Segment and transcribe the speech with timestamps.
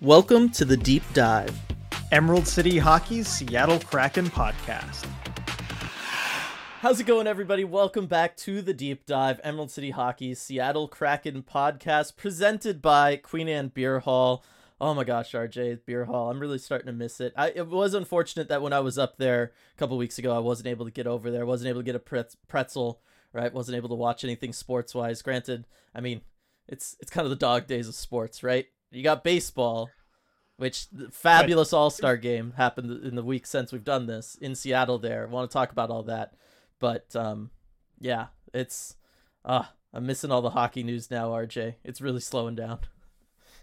[0.00, 1.56] Welcome to the Deep Dive,
[2.10, 5.06] Emerald City Hockey's Seattle Kraken podcast.
[6.80, 7.64] How's it going, everybody?
[7.64, 13.48] Welcome back to the Deep Dive, Emerald City Hockey's Seattle Kraken podcast, presented by Queen
[13.48, 14.44] Anne Beer Hall.
[14.80, 16.28] Oh my gosh, RJ Beer Hall.
[16.28, 17.32] I'm really starting to miss it.
[17.36, 20.40] I, it was unfortunate that when I was up there a couple weeks ago, I
[20.40, 21.42] wasn't able to get over there.
[21.42, 23.00] I wasn't able to get a pretzel,
[23.32, 23.54] right?
[23.54, 25.22] Wasn't able to watch anything sports wise.
[25.22, 26.20] Granted, I mean,
[26.66, 28.66] it's it's kind of the dog days of sports, right?
[28.94, 29.90] You got baseball,
[30.56, 34.98] which fabulous All Star game happened in the week since we've done this in Seattle.
[34.98, 36.34] There, want to talk about all that,
[36.78, 37.50] but um,
[37.98, 38.96] yeah, it's
[39.44, 41.30] uh, I'm missing all the hockey news now.
[41.30, 42.80] RJ, it's really slowing down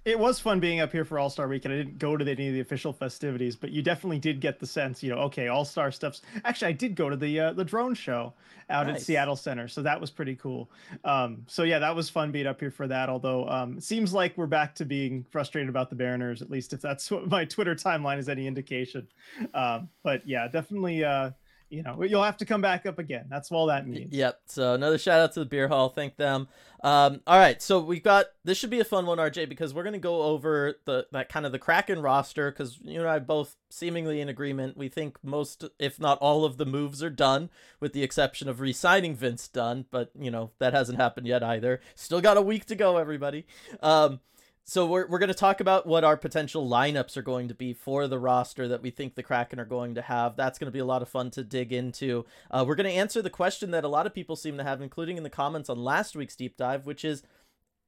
[0.04, 1.74] it was fun being up here for All Star Weekend.
[1.74, 4.66] I didn't go to any of the official festivities, but you definitely did get the
[4.66, 6.22] sense, you know, okay, All Star stuff's.
[6.44, 8.34] Actually, I did go to the uh, the drone show
[8.70, 8.96] out nice.
[8.96, 10.72] at Seattle Center, so that was pretty cool.
[11.04, 13.10] Um, so yeah, that was fun being up here for that.
[13.10, 16.74] Although um, it seems like we're back to being frustrated about the Mariners, at least
[16.74, 19.08] if that's what my Twitter timeline is any indication.
[19.54, 21.04] Um, but yeah, definitely.
[21.04, 21.32] Uh,
[21.72, 23.26] you know, you'll have to come back up again.
[23.30, 24.14] That's all that means.
[24.14, 24.42] Yep.
[24.46, 25.90] So another shout out to the beer hall.
[25.90, 26.50] Thank them.
[26.84, 27.62] Um, all right.
[27.62, 30.76] So we've got this should be a fun one, RJ, because we're gonna go over
[30.86, 34.76] the that kind of the Kraken roster because you and I both seemingly in agreement.
[34.76, 37.50] We think most, if not all, of the moves are done,
[37.80, 39.86] with the exception of re-signing Vince Dunn.
[39.92, 41.80] But you know that hasn't happened yet either.
[41.96, 43.46] Still got a week to go, everybody.
[43.82, 44.20] Um,
[44.64, 47.74] so we're we're going to talk about what our potential lineups are going to be
[47.74, 50.36] for the roster that we think the Kraken are going to have.
[50.36, 52.26] That's going to be a lot of fun to dig into.
[52.50, 54.82] Uh, we're going to answer the question that a lot of people seem to have,
[54.82, 57.24] including in the comments on last week's deep dive, which is,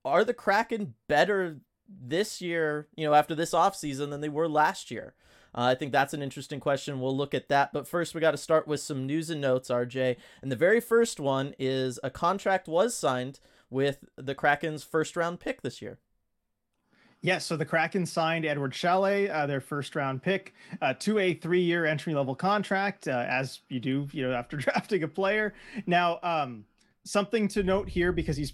[0.04, 2.88] are the Kraken better this year?
[2.96, 5.14] You know, after this offseason than they were last year.
[5.56, 7.00] Uh, I think that's an interesting question.
[7.00, 7.72] We'll look at that.
[7.74, 10.18] But first, we got to start with some news and notes, RJ.
[10.42, 15.40] And the very first one is a contract was signed with the Kraken's first round
[15.40, 16.00] pick this year.
[17.24, 21.34] Yes, so the Kraken signed Edward Šale, uh, their first round pick, uh, to a
[21.34, 25.54] three year entry level contract, uh, as you do, you know, after drafting a player.
[25.88, 26.66] Now, um,
[27.06, 28.52] something to note here because he's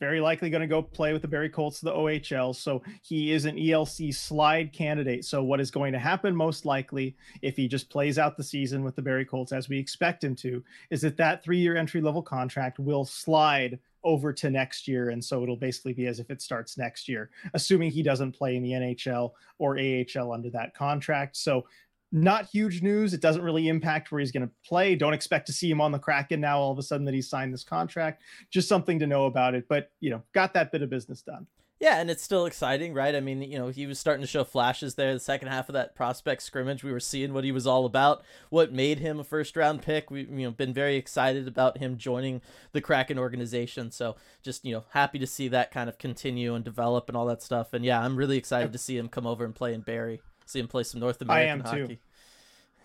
[0.00, 2.56] very likely going to go play with the Barrie Colts to the OHL.
[2.56, 5.24] So he is an ELC slide candidate.
[5.24, 8.82] So what is going to happen most likely if he just plays out the season
[8.82, 12.00] with the Barrie Colts as we expect him to is that that three year entry
[12.00, 15.10] level contract will slide over to next year.
[15.10, 18.56] And so it'll basically be as if it starts next year, assuming he doesn't play
[18.56, 21.36] in the NHL or AHL under that contract.
[21.36, 21.66] So
[22.12, 23.14] not huge news.
[23.14, 24.96] It doesn't really impact where he's going to play.
[24.96, 27.28] Don't expect to see him on the Kraken now all of a sudden that he's
[27.28, 28.22] signed this contract.
[28.50, 29.66] Just something to know about it.
[29.68, 31.46] But, you know, got that bit of business done.
[31.80, 33.14] Yeah, and it's still exciting, right?
[33.14, 35.14] I mean, you know, he was starting to show flashes there.
[35.14, 38.22] The second half of that prospect scrimmage, we were seeing what he was all about,
[38.50, 40.10] what made him a first round pick.
[40.10, 42.42] We've you know been very excited about him joining
[42.72, 43.90] the Kraken organization.
[43.90, 47.26] So just you know happy to see that kind of continue and develop and all
[47.26, 47.72] that stuff.
[47.72, 50.20] And yeah, I'm really excited to see him come over and play in Barrie.
[50.44, 51.96] See him play some North American I hockey.
[51.96, 52.00] Too.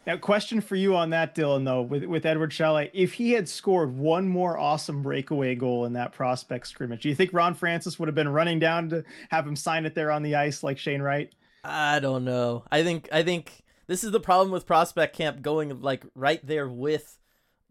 [0.05, 2.91] Now, question for you on that, Dylan, though, with, with Eduard Šale.
[2.93, 7.16] If he had scored one more awesome breakaway goal in that prospect scrimmage, do you
[7.16, 10.21] think Ron Francis would have been running down to have him sign it there on
[10.21, 11.33] the ice like Shane Wright?
[11.63, 12.63] I don't know.
[12.71, 16.67] I think I think this is the problem with prospect camp going like right there
[16.67, 17.17] with,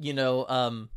[0.00, 0.88] you know, um,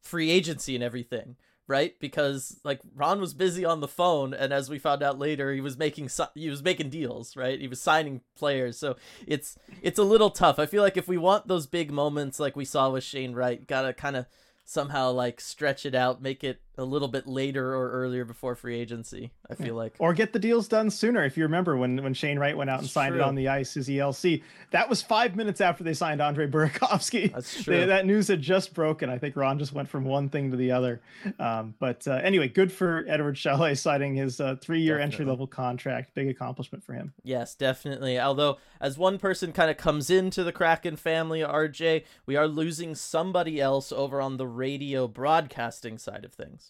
[0.00, 1.36] free agency and everything
[1.66, 1.98] right?
[1.98, 5.60] Because like Ron was busy on the phone, and as we found out later, he
[5.60, 7.60] was making he was making deals, right?
[7.60, 10.58] He was signing players, so it's it's a little tough.
[10.58, 13.66] I feel like if we want those big moments like we saw with Shane Wright,
[13.66, 14.26] gotta kind of
[14.64, 18.78] somehow like stretch it out, make it a little bit later or earlier before free
[18.78, 19.32] agency.
[19.48, 21.24] I feel like, or get the deals done sooner.
[21.24, 23.20] If you remember when when Shane Wright went out and signed true.
[23.20, 27.32] it on the ice, his ELC, that was five minutes after they signed Andre Burakovsky.
[27.34, 27.80] That's true.
[27.80, 29.08] They, that news had just broken.
[29.08, 31.00] I think Ron just went from one thing to the other.
[31.38, 35.46] Um, but uh, anyway, good for Edward Šale signing his uh, three year entry level
[35.46, 36.14] contract.
[36.14, 37.12] Big accomplishment for him.
[37.22, 38.18] Yes, definitely.
[38.18, 42.94] Although, as one person kind of comes into the Kraken family, RJ, we are losing
[42.94, 46.63] somebody else over on the radio broadcasting side of things.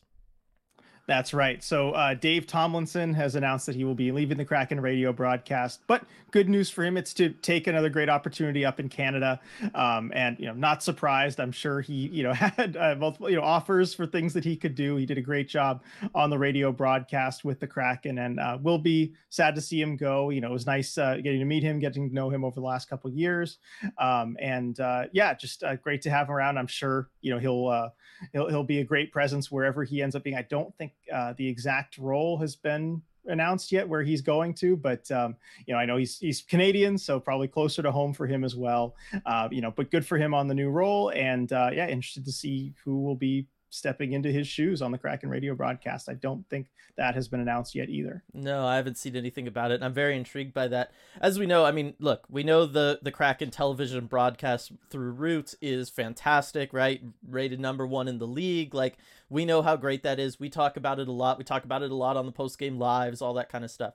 [1.07, 1.63] That's right.
[1.63, 5.81] So uh, Dave Tomlinson has announced that he will be leaving the Kraken radio broadcast.
[5.87, 9.39] But good news for him, it's to take another great opportunity up in Canada.
[9.75, 11.41] Um, and you know, not surprised.
[11.41, 14.57] I'm sure he you know had uh, multiple you know offers for things that he
[14.57, 14.97] could do.
[14.97, 15.83] He did a great job
[16.15, 19.97] on the radio broadcast with the Kraken, and uh, will be sad to see him
[19.97, 20.31] go.
[20.31, 22.55] You know, it was nice uh, getting to meet him, getting to know him over
[22.55, 23.59] the last couple of years.
[23.99, 26.57] Um, and uh, yeah, just uh, great to have him around.
[26.57, 27.93] I'm sure you know he'll
[28.33, 30.37] he'll he'll be a great presence wherever he ends up being.
[30.37, 34.77] I don't think uh, the exact role has been announced yet where he's going to,
[34.77, 35.37] but um,
[35.67, 38.57] you know, I know he's he's Canadian, so probably closer to home for him as
[38.57, 38.95] well.
[39.27, 42.25] Uh, you know, but good for him on the new role, and uh, yeah, interested
[42.25, 46.09] to see who will be stepping into his shoes on the Kraken radio broadcast.
[46.09, 48.23] I don't think that has been announced yet either.
[48.33, 49.83] No, I haven't seen anything about it.
[49.83, 50.93] I'm very intrigued by that.
[51.21, 55.57] As we know, I mean, look, we know the the Kraken television broadcast through Roots
[55.61, 57.03] is fantastic, right?
[57.29, 58.75] Rated number one in the league.
[58.75, 58.97] Like
[59.29, 60.39] we know how great that is.
[60.39, 61.39] We talk about it a lot.
[61.39, 63.71] We talk about it a lot on the post game lives, all that kind of
[63.71, 63.95] stuff.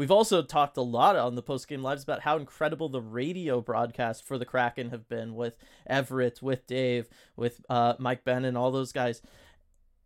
[0.00, 3.60] We've also talked a lot on the post game lives about how incredible the radio
[3.60, 7.06] broadcast for the Kraken have been with Everett, with Dave,
[7.36, 9.20] with uh, Mike Ben, and all those guys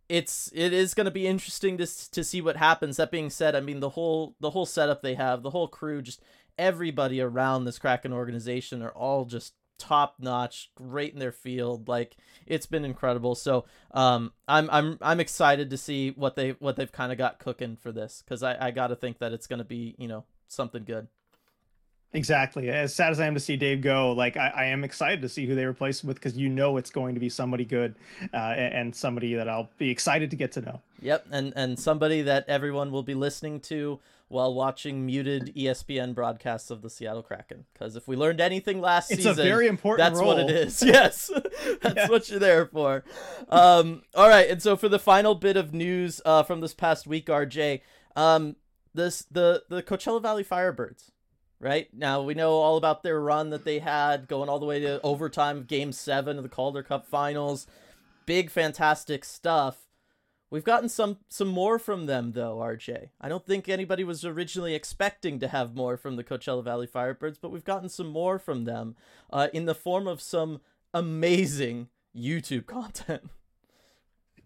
[0.08, 2.96] it's it is going to be interesting to to see what happens.
[2.96, 6.02] That being said, I mean the whole the whole setup they have, the whole crew,
[6.02, 6.20] just
[6.58, 11.88] everybody around this Kraken organization are all just top notch, great in their field.
[11.88, 12.16] Like
[12.46, 13.34] it's been incredible.
[13.34, 17.38] So um, I'm I'm I'm excited to see what they what they've kind of got
[17.38, 20.08] cooking for this because I I got to think that it's going to be you
[20.08, 21.08] know something good.
[22.14, 22.70] Exactly.
[22.70, 25.28] As sad as I am to see Dave go, like I, I am excited to
[25.28, 27.96] see who they replace him with because you know it's going to be somebody good
[28.32, 30.80] uh, and somebody that I'll be excited to get to know.
[31.02, 33.98] Yep, and and somebody that everyone will be listening to
[34.28, 37.66] while watching muted ESPN broadcasts of the Seattle Kraken.
[37.72, 39.98] Because if we learned anything last it's season, a very important.
[39.98, 40.34] That's role.
[40.34, 40.82] what it is.
[40.94, 41.30] Yes,
[41.82, 42.08] that's yeah.
[42.08, 43.04] what you're there for.
[43.48, 47.06] Um, all right, and so for the final bit of news uh, from this past
[47.06, 47.80] week, RJ,
[48.16, 48.56] um,
[48.92, 51.10] this the the Coachella Valley Firebirds
[51.64, 51.88] right?
[51.94, 55.00] Now we know all about their run that they had going all the way to
[55.02, 57.66] overtime game seven of the Calder Cup finals.
[58.26, 59.83] Big fantastic stuff.
[60.50, 63.08] We've gotten some some more from them though, RJ.
[63.20, 67.38] I don't think anybody was originally expecting to have more from the Coachella Valley Firebirds,
[67.40, 68.94] but we've gotten some more from them
[69.32, 70.60] uh, in the form of some
[70.92, 73.22] amazing YouTube content.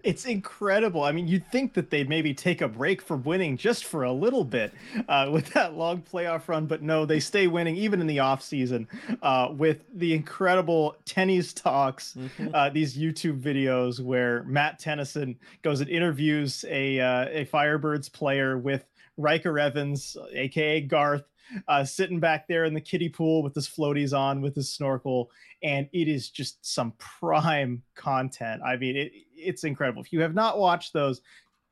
[0.05, 1.03] It's incredible.
[1.03, 4.13] I mean, you'd think that they'd maybe take a break from winning just for a
[4.13, 4.73] little bit
[5.09, 8.43] uh, with that long playoff run, but no, they stay winning even in the off
[8.43, 8.87] season
[9.23, 12.55] uh, with the incredible tennis talks, mm-hmm.
[12.55, 18.57] uh, these YouTube videos where Matt Tennyson goes and interviews a uh, a Firebirds player
[18.57, 18.85] with
[19.17, 21.25] Ryker Evans, aka Garth,
[21.67, 25.31] uh, sitting back there in the kiddie pool with his floaties on, with his snorkel,
[25.63, 28.63] and it is just some prime content.
[28.65, 30.03] I mean, it, it's incredible.
[30.03, 31.21] If you have not watched those,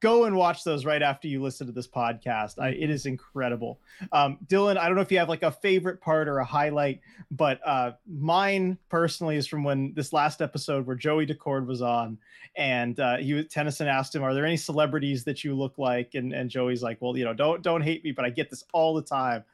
[0.00, 2.58] go and watch those right after you listen to this podcast.
[2.58, 3.80] I, it is incredible.
[4.12, 7.00] Um, Dylan, I don't know if you have like a favorite part or a highlight,
[7.30, 12.18] but uh, mine personally is from when this last episode where Joey Daccord was on,
[12.56, 16.32] and uh, he Tennyson asked him, "Are there any celebrities that you look like?" And
[16.32, 18.94] and Joey's like, "Well, you know, don't don't hate me, but I get this all
[18.94, 19.44] the time."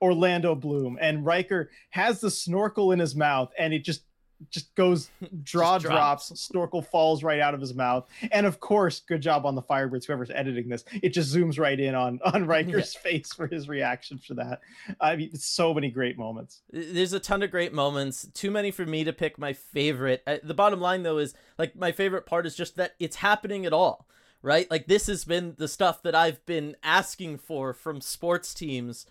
[0.00, 4.02] Orlando Bloom, and Ryker has the snorkel in his mouth, and it just
[4.50, 5.10] just goes
[5.42, 6.28] draw just drops.
[6.28, 6.40] drops.
[6.40, 10.06] snorkel falls right out of his mouth and of course good job on the firebirds
[10.06, 13.00] whoever's editing this it just zooms right in on on Ryker's yeah.
[13.00, 14.60] face for his reaction for that
[15.00, 18.86] i mean so many great moments there's a ton of great moments too many for
[18.86, 22.54] me to pick my favorite the bottom line though is like my favorite part is
[22.54, 24.06] just that it's happening at all
[24.40, 29.04] right like this has been the stuff that i've been asking for from sports teams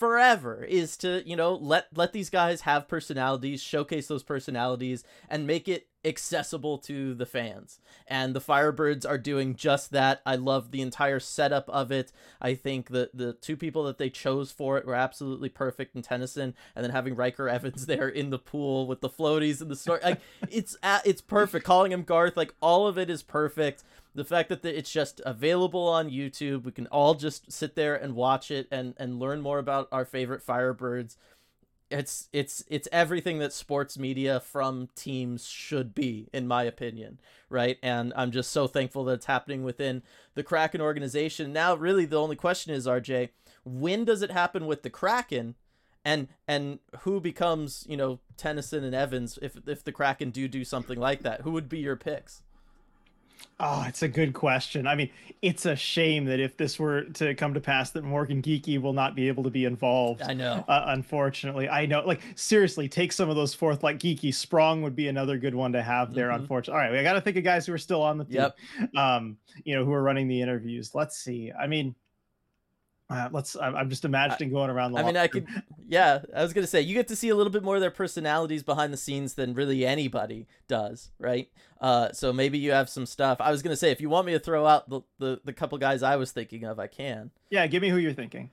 [0.00, 5.46] forever is to you know let let these guys have personalities showcase those personalities and
[5.46, 7.78] make it accessible to the fans.
[8.06, 10.22] And the firebirds are doing just that.
[10.24, 12.12] I love the entire setup of it.
[12.40, 16.00] I think the the two people that they chose for it were absolutely perfect in
[16.00, 19.76] tennyson and then having Ryker evans there in the pool with the floaties and the
[19.76, 21.66] story like it's it's perfect.
[21.66, 23.84] Calling him garth like all of it is perfect
[24.14, 28.14] the fact that it's just available on YouTube, we can all just sit there and
[28.14, 31.16] watch it and and learn more about our favorite Firebirds.
[31.90, 37.78] It's it's it's everything that sports media from teams should be, in my opinion, right?
[37.82, 40.02] And I'm just so thankful that it's happening within
[40.34, 41.52] the Kraken organization.
[41.52, 43.30] Now, really, the only question is, RJ,
[43.64, 45.54] when does it happen with the Kraken?
[46.02, 50.64] and and who becomes you know Tennyson and Evans if if the Kraken do do
[50.64, 51.42] something like that?
[51.42, 52.42] Who would be your picks?
[53.62, 54.86] Oh, it's a good question.
[54.86, 55.10] I mean,
[55.42, 58.94] it's a shame that if this were to come to pass, that Morgan Geekie will
[58.94, 60.22] not be able to be involved.
[60.22, 60.64] I know.
[60.66, 62.02] Uh, unfortunately, I know.
[62.04, 65.72] Like seriously, take some of those fourth like Geekie Sprong would be another good one
[65.72, 66.28] to have there.
[66.28, 66.40] Mm-hmm.
[66.40, 68.34] Unfortunately, all right, I got to think of guys who are still on the team.
[68.80, 68.96] Yep.
[68.96, 70.94] Um, you know, who are running the interviews.
[70.94, 71.52] Let's see.
[71.52, 71.94] I mean,
[73.10, 73.56] uh, let's.
[73.56, 74.96] I'm just imagining going around.
[74.96, 75.46] I mean, I could.
[75.90, 77.90] Yeah, I was gonna say you get to see a little bit more of their
[77.90, 81.50] personalities behind the scenes than really anybody does, right?
[81.80, 83.40] Uh, so maybe you have some stuff.
[83.40, 85.76] I was gonna say if you want me to throw out the the, the couple
[85.78, 87.32] guys I was thinking of, I can.
[87.50, 88.50] Yeah, give me who you're thinking.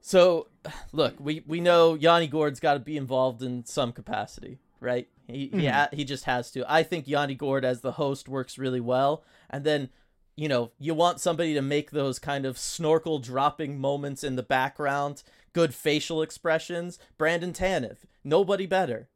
[0.00, 0.46] So,
[0.92, 5.08] look, we we know Yanni Gourde's got to be involved in some capacity, right?
[5.26, 5.90] He mm-hmm.
[5.90, 6.64] he, he just has to.
[6.72, 9.88] I think Yanni Gourde as the host works really well, and then
[10.36, 14.42] you know, you want somebody to make those kind of snorkel dropping moments in the
[14.42, 15.22] background,
[15.56, 16.98] good facial expressions.
[17.16, 19.08] Brandon Tanev, nobody better.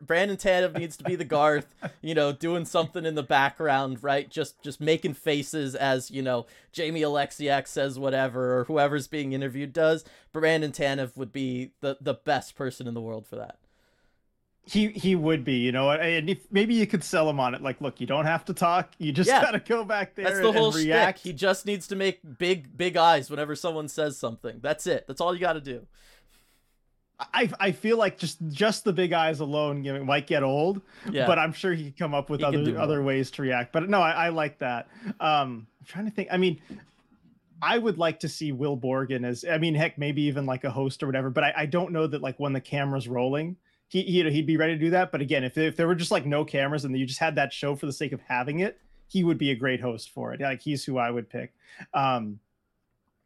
[0.00, 1.72] Brandon Tanev needs to be the Garth,
[2.02, 4.28] you know, doing something in the background, right?
[4.28, 9.72] Just just making faces as you know Jamie Oleksiak says whatever or whoever's being interviewed
[9.72, 10.04] does.
[10.32, 13.58] Brandon Tanev would be the the best person in the world for that.
[14.66, 17.60] He he would be, you know, and if, maybe you could sell him on it.
[17.60, 18.92] Like, look, you don't have to talk.
[18.98, 19.42] You just yeah.
[19.42, 20.24] gotta go back there.
[20.24, 21.18] That's the and, whole and react.
[21.18, 21.32] Shtick.
[21.32, 24.60] He just needs to make big big eyes whenever someone says something.
[24.62, 25.06] That's it.
[25.06, 25.86] That's all you got to do.
[27.18, 30.80] I I feel like just just the big eyes alone you know, might get old,
[31.10, 31.26] yeah.
[31.26, 33.72] but I'm sure he could come up with he other other ways to react.
[33.72, 34.88] But no, I, I like that.
[35.20, 36.28] Um, I'm trying to think.
[36.32, 36.60] I mean,
[37.62, 40.70] I would like to see Will Borgen as I mean, heck, maybe even like a
[40.70, 41.30] host or whatever.
[41.30, 43.56] But I, I don't know that like when the camera's rolling,
[43.94, 45.12] he he'd, he'd be ready to do that.
[45.12, 47.52] But again, if if there were just like no cameras and you just had that
[47.52, 50.40] show for the sake of having it, he would be a great host for it.
[50.40, 51.54] Like he's who I would pick.
[51.94, 52.40] Um,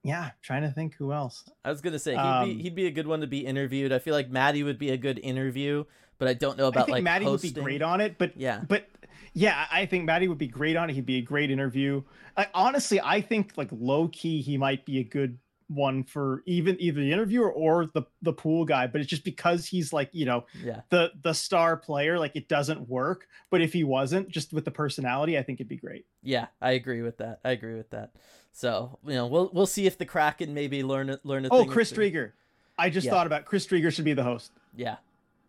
[0.02, 1.48] yeah, trying to think who else.
[1.64, 3.92] I was gonna say he'd um, be he'd be a good one to be interviewed.
[3.92, 5.84] I feel like Maddie would be a good interview,
[6.18, 7.48] but I don't know about I think like Maddie hosting.
[7.48, 8.18] would be great on it.
[8.18, 8.86] But yeah, but
[9.32, 10.92] yeah, I think Maddie would be great on it.
[10.92, 12.02] He'd be a great interview.
[12.36, 16.76] I, honestly, I think like low key he might be a good one for even
[16.80, 20.24] either the interviewer or the the pool guy but it's just because he's like you
[20.24, 24.52] know yeah the the star player like it doesn't work but if he wasn't just
[24.54, 27.74] with the personality i think it'd be great yeah i agree with that i agree
[27.74, 28.10] with that
[28.52, 31.66] so you know we'll we'll see if the kraken maybe learn it learn a oh
[31.66, 32.32] chris Driedger
[32.78, 33.10] i just yeah.
[33.10, 34.96] thought about chris Driedger should be the host yeah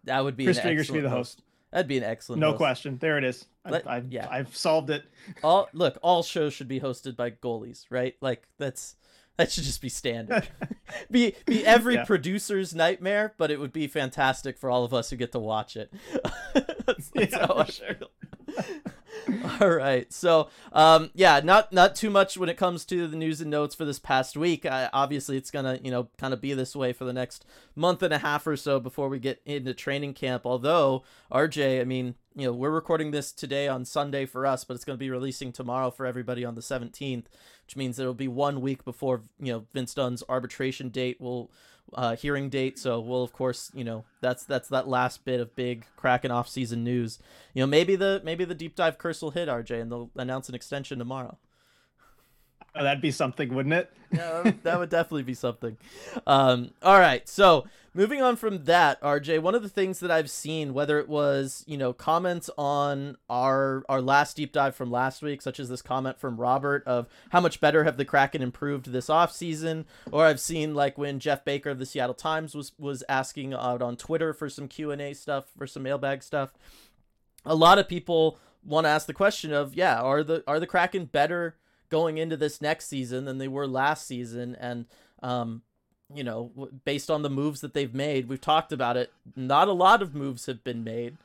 [0.03, 1.37] that would be chris Driedger should be the host.
[1.37, 1.43] host.
[1.71, 2.39] That'd be an excellent.
[2.39, 2.57] No host.
[2.57, 2.97] question.
[2.99, 3.45] There it is.
[3.69, 4.27] Let, I've, I've, yeah.
[4.29, 5.03] I've solved it.
[5.43, 5.99] All look.
[6.01, 8.15] All shows should be hosted by goalies, right?
[8.21, 8.95] Like that's
[9.39, 10.49] that should just be standard.
[11.11, 12.03] be be every yeah.
[12.03, 15.77] producer's nightmare, but it would be fantastic for all of us who get to watch
[15.77, 15.93] it.
[16.85, 17.95] that's, that's yeah, sure.
[19.61, 20.11] All right.
[20.11, 23.75] So, um, yeah, not not too much when it comes to the news and notes
[23.75, 24.65] for this past week.
[24.65, 27.45] Uh, obviously, it's gonna you know kind of be this way for the next
[27.75, 30.45] month and a half or so before we get into training camp.
[30.45, 34.75] Although RJ, I mean, you know, we're recording this today on Sunday for us, but
[34.75, 37.25] it's going to be releasing tomorrow for everybody on the 17th,
[37.65, 41.51] which means it'll be one week before you know Vince Dunn's arbitration date will
[41.93, 42.77] uh, hearing date.
[42.79, 46.47] So we'll of course, you know, that's that's that last bit of big Kraken off
[46.49, 47.19] season news.
[47.53, 50.49] You know, maybe the maybe the deep dive curse will hit RJ, and they'll announce
[50.49, 51.37] an extension tomorrow.
[52.75, 53.91] Oh, that'd be something, wouldn't it?
[54.11, 55.77] yeah, that would definitely be something.
[56.25, 60.29] Um, all right, so moving on from that, RJ, one of the things that I've
[60.29, 65.21] seen, whether it was you know comments on our our last deep dive from last
[65.21, 68.91] week, such as this comment from Robert of how much better have the Kraken improved
[68.91, 72.71] this off season, or I've seen like when Jeff Baker of the Seattle Times was
[72.79, 76.53] was asking out on Twitter for some Q and A stuff, for some mailbag stuff.
[77.45, 80.67] A lot of people want to ask the question of yeah, are the are the
[80.67, 81.55] Kraken better?
[81.89, 84.55] Going into this next season than they were last season.
[84.59, 84.85] And,
[85.21, 85.63] um,
[86.13, 89.11] you know, based on the moves that they've made, we've talked about it.
[89.35, 91.17] Not a lot of moves have been made,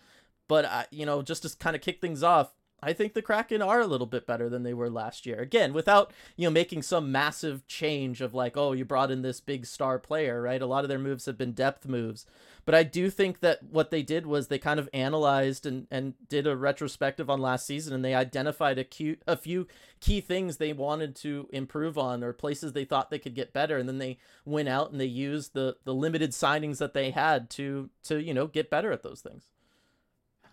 [0.48, 2.52] but, uh, you know, just to kind of kick things off,
[2.84, 5.40] I think the Kraken are a little bit better than they were last year.
[5.40, 9.40] Again, without, you know, making some massive change of like, oh, you brought in this
[9.40, 10.60] big star player, right?
[10.60, 12.26] A lot of their moves have been depth moves.
[12.66, 16.14] But I do think that what they did was they kind of analyzed and, and
[16.28, 19.66] did a retrospective on last season and they identified a, cute, a few
[20.00, 23.76] key things they wanted to improve on or places they thought they could get better.
[23.76, 27.50] And then they went out and they used the, the limited signings that they had
[27.50, 29.50] to, to, you know, get better at those things.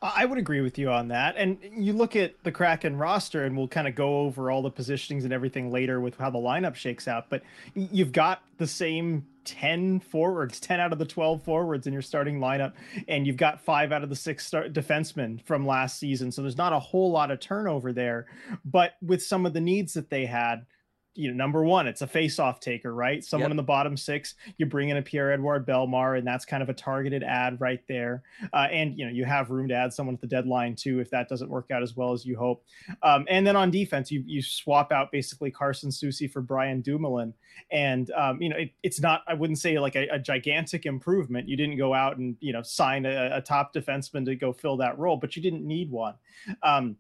[0.04, 1.36] I would agree with you on that.
[1.38, 4.72] And you look at the Kraken roster, and we'll kind of go over all the
[4.72, 7.30] positionings and everything later with how the lineup shakes out.
[7.30, 7.44] But
[7.76, 12.40] you've got the same 10 forwards, 10 out of the 12 forwards in your starting
[12.40, 12.74] lineup,
[13.08, 16.32] and you've got five out of the six start defensemen from last season.
[16.32, 18.26] So there's not a whole lot of turnover there.
[18.66, 20.66] But with some of the needs that they had,
[21.14, 23.24] you know, number one, it's a face-off taker, right?
[23.24, 23.52] Someone yep.
[23.52, 26.70] in the bottom six, you bring in a Pierre Edward Bellemare, and that's kind of
[26.70, 28.24] a targeted ad right there.
[28.54, 31.10] Uh, and you know, you have room to add someone at the deadline too, if
[31.10, 32.64] that doesn't work out as well as you hope.
[33.04, 37.34] Um, and then on defense, you you swap out basically Carson Soucy for Brian Dumoulin,
[37.72, 41.50] and um, you know, it, it's not, I wouldn't say like a, a, gigantic improvement.
[41.50, 44.78] You didn't go out and you know sign a, a, top defenseman to go fill
[44.78, 46.16] that role, but you didn't need one.
[46.64, 46.96] Um,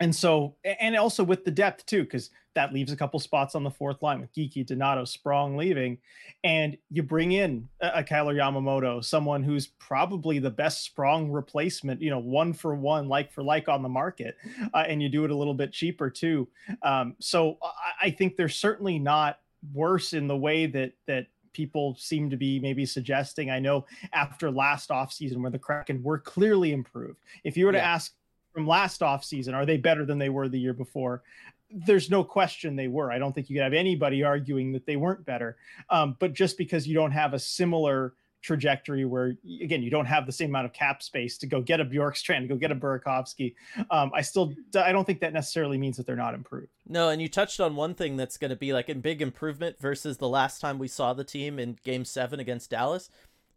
[0.00, 3.62] and so, and also with the depth too, because that leaves a couple spots on
[3.62, 5.98] the fourth line with geekie Donato, Sprong leaving,
[6.44, 12.00] and you bring in a, a Kailer Yamamoto, someone who's probably the best Sprong replacement,
[12.02, 14.36] you know, one for one, like for like on the market,
[14.74, 16.48] uh, and you do it a little bit cheaper too.
[16.82, 19.40] Um, so I, I think they're certainly not
[19.72, 23.50] worse in the way that that people seem to be maybe suggesting.
[23.50, 27.18] I know after last offseason where the Kraken were clearly improved.
[27.42, 27.94] If you were to yeah.
[27.94, 28.14] ask
[28.52, 31.22] from last offseason, are they better than they were the year before?
[31.70, 33.12] There's no question they were.
[33.12, 35.56] I don't think you could have anybody arguing that they weren't better.
[35.90, 40.24] Um, but just because you don't have a similar trajectory where again you don't have
[40.24, 42.76] the same amount of cap space to go get a Bjorkstrand, to go get a
[42.76, 43.54] Burakovsky.
[43.90, 46.68] Um, I still I don't think that necessarily means that they're not improved.
[46.86, 49.78] No, and you touched on one thing that's going to be like a big improvement
[49.80, 53.10] versus the last time we saw the team in Game Seven against Dallas.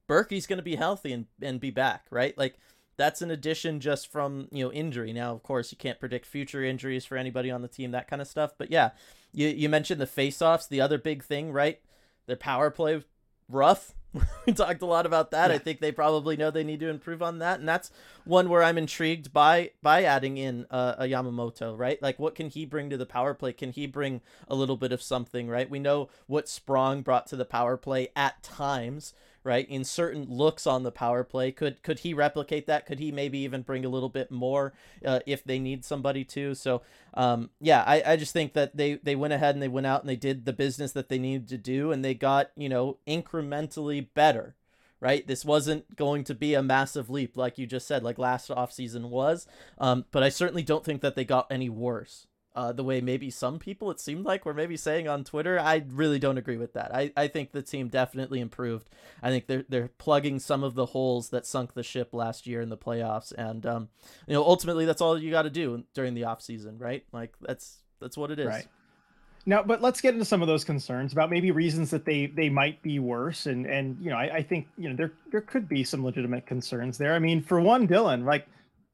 [0.07, 2.37] Berkey's going to be healthy and and be back, right?
[2.37, 2.55] Like
[2.97, 5.13] that's an addition just from you know injury.
[5.13, 8.21] Now, of course, you can't predict future injuries for anybody on the team, that kind
[8.21, 8.53] of stuff.
[8.57, 8.91] But yeah,
[9.33, 11.79] you you mentioned the faceoffs, the other big thing, right?
[12.27, 13.03] Their power play
[13.49, 13.93] rough.
[14.45, 15.49] we talked a lot about that.
[15.49, 15.55] Yeah.
[15.55, 17.91] I think they probably know they need to improve on that, and that's
[18.25, 21.77] one where I'm intrigued by by adding in uh, a Yamamoto.
[21.77, 23.53] Right, like what can he bring to the power play?
[23.53, 25.47] Can he bring a little bit of something?
[25.47, 29.67] Right, we know what Sprong brought to the power play at times right?
[29.69, 32.85] In certain looks on the power play, could could he replicate that?
[32.85, 34.73] Could he maybe even bring a little bit more
[35.05, 36.53] uh, if they need somebody to?
[36.55, 36.81] So,
[37.13, 40.01] um, yeah, I, I just think that they they went ahead and they went out
[40.01, 42.97] and they did the business that they needed to do, and they got you know
[43.07, 44.55] incrementally better.
[44.99, 48.51] Right, this wasn't going to be a massive leap, like you just said, like last
[48.51, 49.47] offseason was.
[49.79, 53.29] Um, but I certainly don't think that they got any worse uh, the way maybe
[53.29, 55.59] some people it seemed like were maybe saying on Twitter.
[55.59, 56.93] I really don't agree with that.
[56.93, 58.89] I, I think the team definitely improved.
[59.23, 62.61] I think they're they're plugging some of the holes that sunk the ship last year
[62.61, 63.89] in the playoffs, and um,
[64.27, 67.05] you know ultimately that's all you got to do during the off season, right?
[67.13, 68.47] Like that's that's what it is.
[68.47, 68.67] Right.
[69.45, 72.49] Now, but let's get into some of those concerns about maybe reasons that they they
[72.49, 75.69] might be worse, and and you know I, I think you know there there could
[75.69, 77.13] be some legitimate concerns there.
[77.13, 78.45] I mean, for one, Dylan, like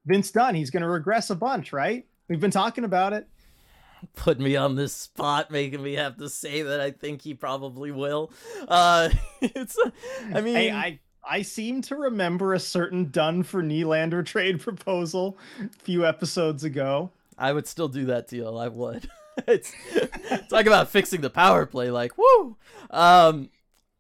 [0.05, 2.05] Vince Dunn, he's going to regress a bunch, right?
[2.29, 3.27] We've been talking about it
[4.15, 7.91] put me on this spot, making me have to say that I think he probably
[7.91, 8.31] will.
[8.67, 9.09] Uh,
[9.41, 9.77] it's,
[10.33, 10.99] I mean, hey, I
[11.29, 17.11] I seem to remember a certain Dunn for Nylander trade proposal a few episodes ago.
[17.37, 18.57] I would still do that deal.
[18.57, 19.09] I would.
[19.47, 19.71] it's
[20.49, 22.57] talk about fixing the power play, like woo.
[22.89, 23.49] Um,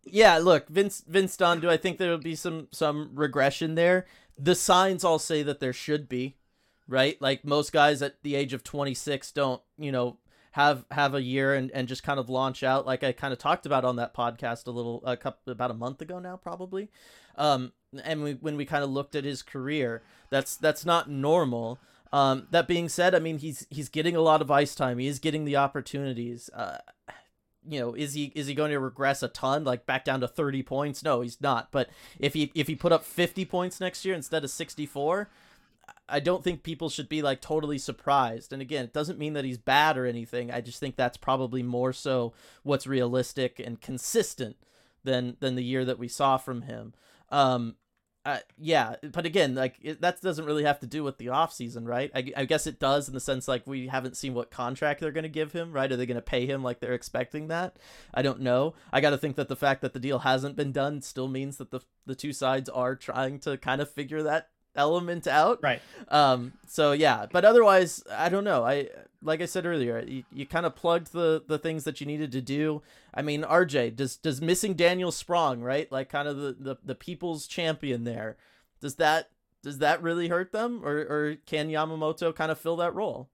[0.05, 0.37] yeah.
[0.37, 1.59] Look, Vince Vince Dunn.
[1.59, 4.07] Do I think there will be some some regression there?
[4.39, 6.37] The signs all say that there should be
[6.87, 7.21] right?
[7.21, 10.17] Like most guys at the age of 26 don't, you know,
[10.51, 13.37] have have a year and, and just kind of launch out like I kind of
[13.37, 16.89] talked about on that podcast a little a couple about a month ago now probably.
[17.35, 20.01] Um and we, when we kind of looked at his career,
[20.31, 21.77] that's that's not normal.
[22.11, 24.97] Um that being said, I mean he's he's getting a lot of ice time.
[24.97, 26.49] He is getting the opportunities.
[26.55, 26.79] Uh
[27.69, 30.27] you know, is he is he going to regress a ton, like back down to
[30.27, 31.03] 30 points?
[31.03, 31.67] No, he's not.
[31.71, 35.29] But if he if he put up 50 points next year instead of 64,
[36.09, 38.53] I don't think people should be like totally surprised.
[38.53, 40.51] And again, it doesn't mean that he's bad or anything.
[40.51, 44.57] I just think that's probably more so what's realistic and consistent
[45.03, 46.93] than than the year that we saw from him.
[47.29, 47.75] Um,
[48.27, 51.53] uh, yeah, but again, like it, that doesn't really have to do with the off
[51.53, 52.11] season, right?
[52.13, 55.13] I, I guess it does in the sense like we haven't seen what contract they're
[55.13, 55.89] going to give him, right?
[55.89, 57.77] Are they going to pay him like they're expecting that?
[58.13, 58.73] I don't know.
[58.91, 61.55] I got to think that the fact that the deal hasn't been done still means
[61.55, 65.59] that the the two sides are trying to kind of figure that element out.
[65.61, 65.81] Right.
[66.07, 66.53] Um.
[66.67, 68.63] So yeah, but otherwise, I don't know.
[68.63, 68.89] I
[69.21, 72.31] like I said earlier, you, you kind of plugged the the things that you needed
[72.31, 72.81] to do.
[73.13, 75.91] I mean, RJ does does missing Daniel Sprong, right?
[75.91, 78.37] Like kind of the the, the people's champion there.
[78.79, 79.29] Does that
[79.63, 83.29] does that really hurt them, or or can Yamamoto kind of fill that role?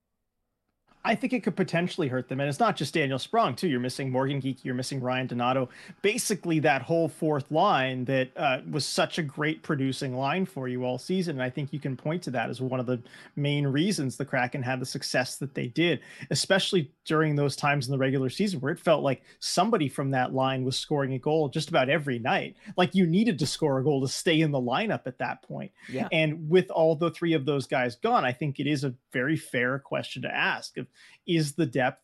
[1.04, 2.40] I think it could potentially hurt them.
[2.40, 3.68] And it's not just Daniel Sprong, too.
[3.68, 5.68] You're missing Morgan Geekie, you're missing Ryan Donato.
[6.00, 10.84] Basically, that whole fourth line that uh, was such a great producing line for you
[10.84, 11.36] all season.
[11.36, 13.02] And I think you can point to that as one of the
[13.36, 17.92] main reasons the Kraken had the success that they did, especially during those times in
[17.92, 21.48] the regular season where it felt like somebody from that line was scoring a goal
[21.50, 22.56] just about every night.
[22.76, 25.72] Like you needed to score a goal to stay in the lineup at that point.
[25.90, 26.08] Yeah.
[26.12, 29.36] And with all the three of those guys gone, I think it is a very
[29.36, 30.76] fair question to ask
[31.26, 32.00] is the depth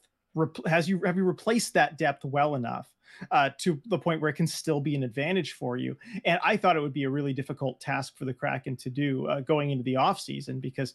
[0.66, 2.88] has you have you replaced that depth well enough
[3.30, 5.96] uh, to the point where it can still be an advantage for you.
[6.24, 9.26] And I thought it would be a really difficult task for the Kraken to do
[9.26, 10.94] uh, going into the offseason because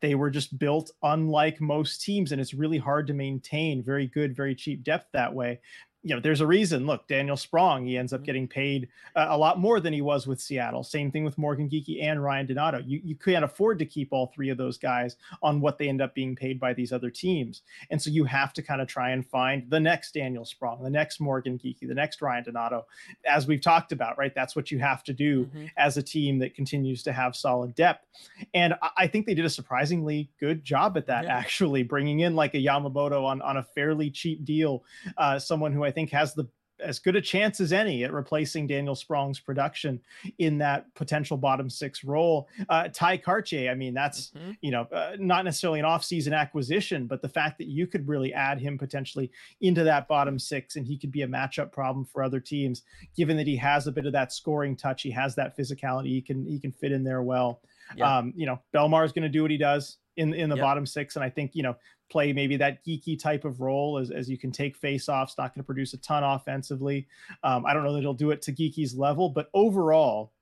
[0.00, 4.36] they were just built unlike most teams, and it's really hard to maintain very good,
[4.36, 5.60] very cheap depth that way
[6.04, 6.86] you know, there's a reason.
[6.86, 8.26] Look, Daniel Sprong, he ends up mm-hmm.
[8.26, 10.84] getting paid uh, a lot more than he was with Seattle.
[10.84, 12.78] Same thing with Morgan Geekie and Ryan Donato.
[12.78, 16.00] You you can't afford to keep all three of those guys on what they end
[16.00, 19.10] up being paid by these other teams, and so you have to kind of try
[19.10, 22.86] and find the next Daniel Sprong, the next Morgan Geekie, the next Ryan Donato,
[23.26, 24.16] as we've talked about.
[24.16, 25.66] Right, that's what you have to do mm-hmm.
[25.76, 28.06] as a team that continues to have solid depth,
[28.54, 31.24] and I, I think they did a surprisingly good job at that.
[31.24, 31.36] Yeah.
[31.36, 34.84] Actually, bringing in like a Yamamoto on on a fairly cheap deal,
[35.16, 36.48] uh, someone who I think has the
[36.80, 40.00] as good a chance as any at replacing Daniel Sprong's production
[40.38, 42.48] in that potential bottom six role.
[42.68, 44.52] Uh, Tye Kartye, I mean, that's mm-hmm.
[44.60, 48.32] you know uh, not necessarily an offseason acquisition, but the fact that you could really
[48.32, 52.22] add him potentially into that bottom six, and he could be a matchup problem for
[52.22, 52.82] other teams,
[53.16, 56.22] given that he has a bit of that scoring touch, he has that physicality, he
[56.22, 57.60] can he can fit in there well.
[57.96, 58.18] Yeah.
[58.18, 60.62] Um, you know, Bellemare is going to do what he does in in the yep.
[60.62, 61.76] bottom six, and I think you know
[62.10, 65.62] play maybe that geekie type of role as, as you can take face-offs, not going
[65.62, 67.06] to produce a ton offensively.
[67.42, 70.32] Um, I don't know that he'll do it to geekie's level, but overall,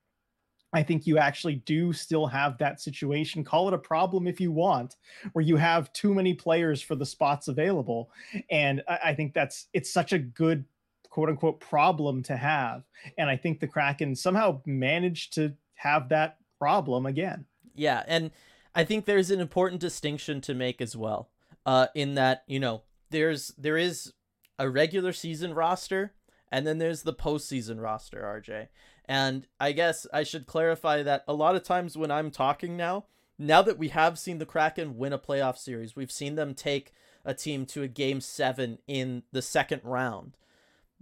[0.72, 3.42] I think you actually do still have that situation.
[3.42, 4.96] Call it a problem if you want,
[5.32, 8.10] where you have too many players for the spots available.
[8.50, 10.64] And I, I think that's it's such a good
[11.10, 12.84] quote unquote problem to have.
[13.18, 17.46] And I think the Kraken somehow managed to have that problem again.
[17.74, 18.02] Yeah.
[18.06, 18.30] And
[18.76, 21.30] I think there's an important distinction to make as well
[21.64, 24.12] uh, in that you know there's there is
[24.58, 26.12] a regular season roster
[26.50, 28.68] and then there's the postseason roster, RJ.
[29.06, 33.06] And I guess I should clarify that a lot of times when I'm talking now,
[33.38, 36.92] now that we have seen the Kraken win a playoff series, we've seen them take
[37.24, 40.36] a team to a game seven in the second round.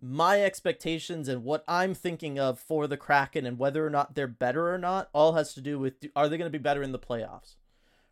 [0.00, 4.26] My expectations and what I'm thinking of for the Kraken and whether or not they're
[4.26, 6.92] better or not all has to do with are they going to be better in
[6.92, 7.56] the playoffs?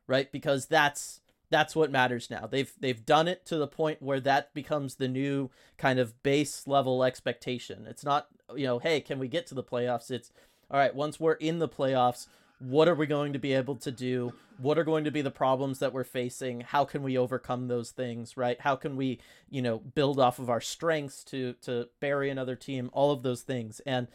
[0.07, 0.31] Right?
[0.31, 1.21] Because that's
[1.53, 2.47] that's what matters now.
[2.47, 6.67] They've they've done it to the point where that becomes the new kind of base
[6.67, 7.87] level expectation.
[7.87, 10.11] It's not, you know, hey, can we get to the playoffs?
[10.11, 10.33] It's
[10.71, 12.27] all right, once we're in the playoffs,
[12.59, 14.33] what are we going to be able to do?
[14.59, 16.61] What are going to be the problems that we're facing?
[16.61, 18.59] How can we overcome those things, right?
[18.61, 22.89] How can we, you know, build off of our strengths to to bury another team?
[22.95, 23.81] All of those things.
[23.81, 24.09] And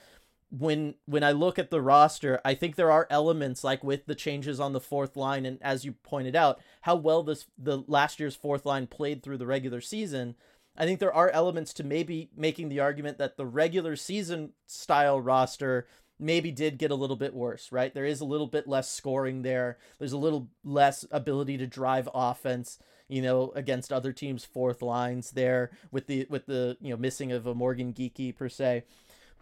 [0.49, 4.15] when when I look at the roster, I think there are elements like with the
[4.15, 8.19] changes on the fourth line, and as you pointed out, how well this the last
[8.19, 10.35] year's fourth line played through the regular season.
[10.77, 15.19] I think there are elements to maybe making the argument that the regular season style
[15.19, 15.87] roster
[16.19, 17.93] maybe did get a little bit worse, right?
[17.93, 19.77] There is a little bit less scoring there.
[19.99, 25.31] There's a little less ability to drive offense, you know, against other teams' fourth lines
[25.31, 28.83] there with the with the, you know, missing of a Morgan Geekie per se.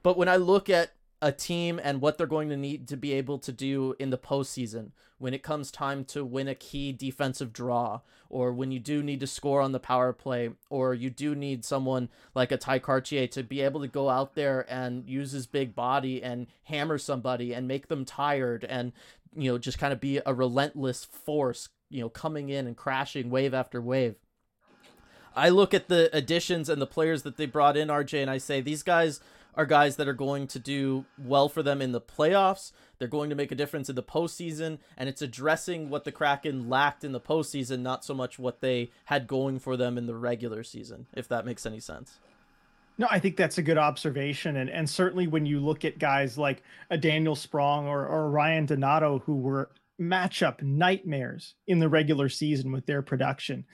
[0.06, 3.14] But when I look at a team and what they're going to need to be
[3.14, 7.52] able to do in the postseason when it comes time to win a key defensive
[7.52, 11.34] draw, or when you do need to score on the power play, or you do
[11.34, 15.32] need someone like a Tye Kartye to be able to go out there and use
[15.32, 18.92] his big body and hammer somebody and make them tired and
[19.36, 23.32] you know just kind of be a relentless force, you know, coming in and crashing
[23.32, 24.18] wave after wave.
[25.36, 28.38] I look at the additions and the players that they brought in, RJ, and I
[28.38, 29.20] say these guys
[29.56, 32.72] are guys that are going to do well for them in the playoffs.
[32.98, 36.70] They're going to make a difference in the postseason, and it's addressing what the Kraken
[36.70, 40.16] lacked in the postseason, not so much what they had going for them in the
[40.16, 42.20] regular season, if that makes any sense.
[42.98, 44.56] No, I think that's a good observation.
[44.56, 48.66] And and certainly when you look at guys like a Daniel Sprong or, or Ryan
[48.66, 53.66] Donato who were matchup nightmares in the regular season with their production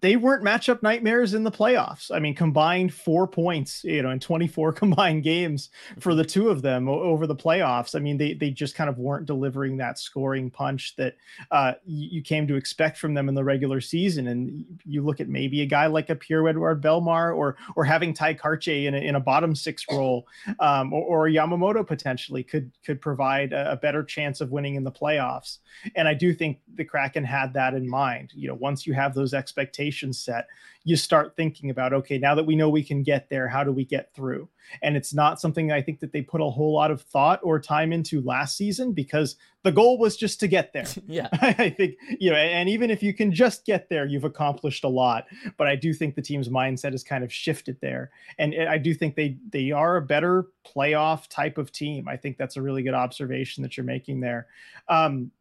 [0.00, 2.10] they weren't matchup nightmares in the playoffs.
[2.12, 6.62] I mean, combined four points, you know, in 24 combined games for the two of
[6.62, 7.94] them over the playoffs.
[7.94, 11.16] I mean, they they just kind of weren't delivering that scoring punch that
[11.50, 14.26] uh, you, came to expect from them in the regular season.
[14.26, 18.34] And you look at maybe a guy like a Pierre-Edouard Bellemare or or having Tye
[18.34, 20.26] Kartye in a, in a bottom six role,
[20.60, 24.84] um, or, or, Yamamoto potentially could could provide a, a better chance of winning in
[24.84, 25.58] the playoffs.
[25.94, 28.32] And I do think the Kraken had that in mind.
[28.34, 30.46] You know, once you have those expectations expectations set,
[30.84, 33.72] you start thinking about, okay, now that we know we can get there, how do
[33.72, 34.48] we get through?
[34.82, 37.58] And it's not something I think that they put a whole lot of thought or
[37.58, 40.86] time into last season because the goal was just to get there.
[41.06, 41.28] yeah.
[41.40, 44.88] I think, you know, and even if you can just get there, you've accomplished a
[44.88, 45.26] lot.
[45.56, 48.10] But I do think the team's mindset has kind of shifted there.
[48.38, 52.08] And I do think they they are a better playoff type of team.
[52.08, 54.46] I think that's a really good observation that you're making there.
[54.88, 55.32] Um,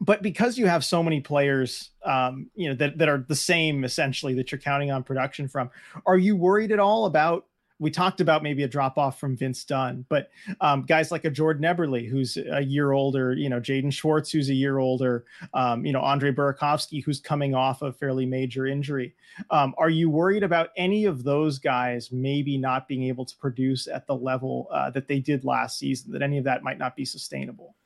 [0.00, 3.84] but because you have so many players um, you know that, that are the same
[3.84, 5.70] essentially that you're counting on production from
[6.06, 7.46] are you worried at all about
[7.80, 10.30] we talked about maybe a drop off from Vince Dunn, but
[10.60, 14.48] um, guys like a Jordan Eberle, who's a year older, you know, Jaden Schwartz, who's
[14.50, 19.14] a year older, um, you know, Andre Burakovsky, who's coming off a fairly major injury.
[19.50, 23.86] Um, are you worried about any of those guys maybe not being able to produce
[23.86, 26.96] at the level uh, that they did last season, that any of that might not
[26.96, 27.76] be sustainable?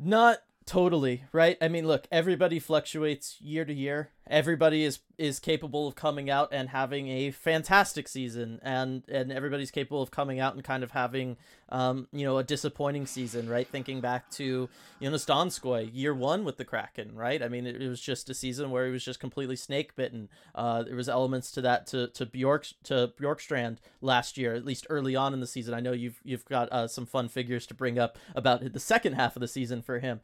[0.00, 1.58] Not Totally, right?
[1.60, 6.48] I mean, look, everybody fluctuates year to year, everybody is is capable of coming out
[6.50, 10.90] and having a fantastic season and and everybody's capable of coming out and kind of
[10.90, 11.36] having
[11.68, 13.68] um you know a disappointing season right?
[13.68, 14.68] Thinking back to
[15.00, 17.42] Joonas Donskoi year 1 with the Kraken right?
[17.42, 20.28] I mean it, it was just a season where he was just completely snake bitten.
[20.54, 24.86] Uh there was elements to that to to Bjork to Bjorkstrand last year at least
[24.88, 25.74] early on in the season.
[25.74, 29.12] I know you've you've got uh, some fun figures to bring up about the second
[29.12, 30.20] half of the season for him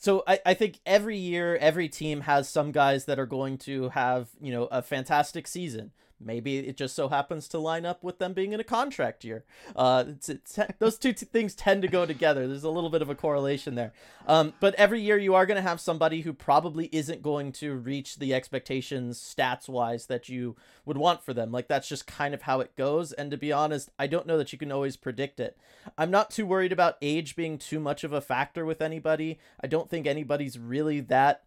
[0.00, 3.90] so I, I think every year every team has some guys that are going to
[3.90, 8.18] have you know a fantastic season maybe it just so happens to line up with
[8.18, 9.44] them being in a contract year.
[9.74, 12.46] Uh it's, it's those two t- things tend to go together.
[12.46, 13.92] There's a little bit of a correlation there.
[14.26, 17.74] Um but every year you are going to have somebody who probably isn't going to
[17.74, 21.50] reach the expectations stats wise that you would want for them.
[21.52, 23.12] Like that's just kind of how it goes.
[23.12, 25.56] And to be honest i don't know that you can always predict it.
[25.96, 29.38] I'm not too worried about age being too much of a factor with anybody.
[29.62, 31.44] I don't think anybody's really that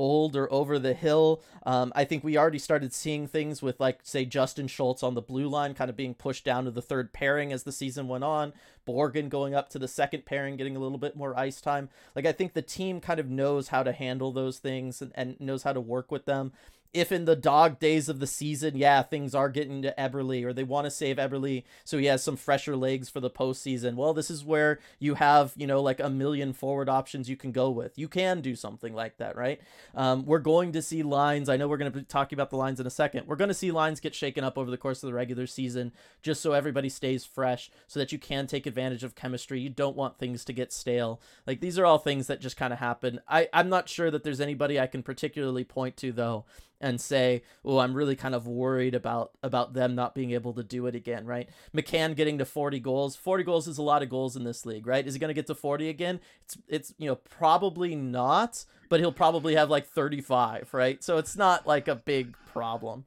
[0.00, 1.42] old or over the hill.
[1.66, 5.20] Um, I think we already started seeing things with, like, say, Justin Schultz on the
[5.20, 8.24] blue line kind of being pushed down to the third pairing as the season went
[8.24, 8.54] on.
[8.88, 11.90] Borgen going up to the second pairing, getting a little bit more ice time.
[12.16, 15.38] Like, I think the team kind of knows how to handle those things and, and
[15.38, 16.52] knows how to work with them
[16.92, 20.52] if in the dog days of the season, yeah, things are getting to Eberle or
[20.52, 23.94] they want to save Eberle so he has some fresher legs for the postseason.
[23.94, 27.52] Well, this is where you have, you know, like a million forward options you can
[27.52, 27.96] go with.
[27.96, 29.60] You can do something like that, right?
[29.94, 31.48] Um, we're going to see lines.
[31.48, 33.28] I know we're going to be talking about the lines in a second.
[33.28, 35.92] We're going to see lines get shaken up over the course of the regular season
[36.22, 39.60] just so everybody stays fresh so that you can take advantage of chemistry.
[39.60, 41.20] You don't want things to get stale.
[41.46, 43.20] Like these are all things that just kind of happen.
[43.28, 46.46] I, I'm not sure that there's anybody I can particularly point to though
[46.80, 50.62] and say, "Oh, I'm really kind of worried about about them not being able to
[50.62, 51.48] do it again." Right?
[51.74, 53.16] McCann getting to 40 goals.
[53.16, 55.06] 40 goals is a lot of goals in this league, right?
[55.06, 56.20] Is he going to get to 40 again?
[56.42, 61.02] It's it's you know probably not, but he'll probably have like 35, right?
[61.02, 63.04] So it's not like a big problem.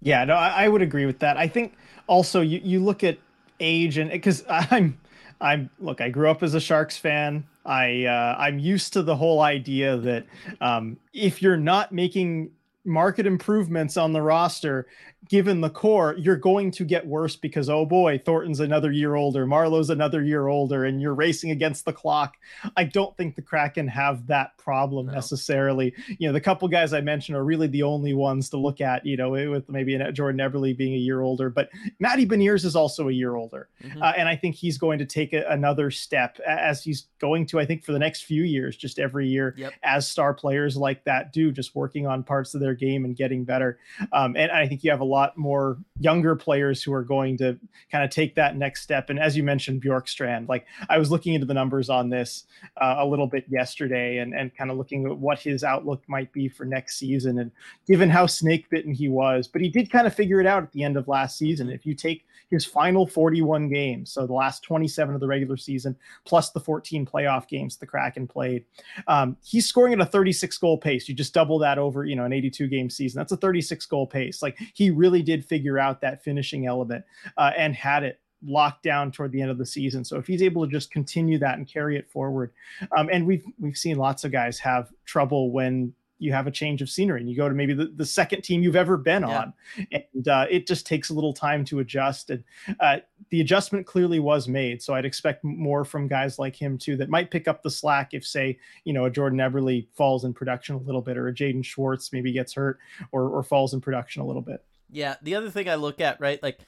[0.00, 1.36] Yeah, no, I, I would agree with that.
[1.36, 1.74] I think
[2.06, 3.18] also you you look at
[3.60, 4.98] age and because I'm
[5.42, 7.44] I'm look, I grew up as a Sharks fan.
[7.66, 10.26] I uh, I'm used to the whole idea that
[10.60, 12.52] um, if you're not making
[12.84, 14.86] market improvements on the roster,
[15.28, 19.46] given the core, you're going to get worse because oh boy, Thornton's another year older,
[19.46, 22.36] Marleau's another year older, and you're racing against the clock.
[22.76, 25.12] I don't think the Kraken have that problem no.
[25.12, 25.94] necessarily.
[26.18, 29.06] You know, the couple guys I mentioned are really the only ones to look at.
[29.06, 33.08] You know, with maybe Jordan Eberle being a year older, but Matty Beniers is also
[33.08, 34.02] a year older, mm-hmm.
[34.02, 37.60] uh, and I think he's going to take a, another step as he's going to.
[37.60, 39.72] I think for the next few years, just every year, yep.
[39.82, 43.44] as star players like that do, just working on parts of their game and getting
[43.44, 43.78] better.
[44.12, 47.58] Um, and I think you have a lot more younger players who are going to
[47.90, 49.10] kind of take that next step.
[49.10, 52.44] And as you mentioned, Bjorkstrand, like I was looking into the numbers on this
[52.80, 56.32] uh, a little bit yesterday and, and kind of looking at what his outlook might
[56.32, 57.38] be for next season.
[57.38, 57.50] And
[57.86, 60.72] given how snake bitten he was, but he did kind of figure it out at
[60.72, 61.70] the end of last season.
[61.70, 65.96] If you take his final 41 games, so the last 27 of the regular season,
[66.26, 68.64] plus the 14 playoff games the Kraken played,
[69.08, 71.08] um, he's scoring at a 36 goal pace.
[71.08, 73.18] You just double that over, you know, an 82 game season.
[73.18, 74.42] That's a 36 goal pace.
[74.42, 77.04] Like he really did figure out that finishing element
[77.36, 80.04] uh, and had it locked down toward the end of the season.
[80.04, 82.52] So if he's able to just continue that and carry it forward,
[82.96, 86.80] um, and we've we've seen lots of guys have trouble when you have a change
[86.80, 89.38] of scenery and you go to maybe the, the second team you've ever been yeah.
[89.38, 89.52] on
[89.90, 92.44] and uh, it just takes a little time to adjust and
[92.78, 92.98] uh,
[93.30, 97.10] the adjustment clearly was made so i'd expect more from guys like him too that
[97.10, 100.76] might pick up the slack if say you know a jordan eberle falls in production
[100.76, 102.78] a little bit or a jaden schwartz maybe gets hurt
[103.10, 106.20] or, or falls in production a little bit yeah the other thing i look at
[106.20, 106.60] right like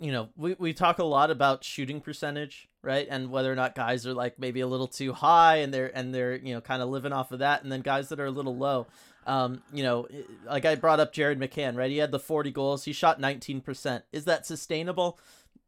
[0.00, 3.06] you know, we, we talk a lot about shooting percentage, right?
[3.08, 6.14] And whether or not guys are like maybe a little too high and they're and
[6.14, 8.30] they're, you know, kind of living off of that and then guys that are a
[8.30, 8.86] little low.
[9.26, 10.08] Um, you know,
[10.46, 11.90] like I brought up Jared McCann, right?
[11.90, 14.02] He had the 40 goals, he shot 19%.
[14.10, 15.18] Is that sustainable?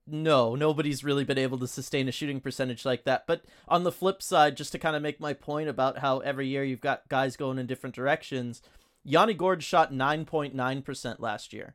[0.06, 3.24] No, nobody's really been able to sustain a shooting percentage like that.
[3.26, 6.48] But on the flip side, just to kind of make my point about how every
[6.48, 8.62] year you've got guys going in different directions,
[9.04, 11.74] Yanni Gourde shot 9.9% last year.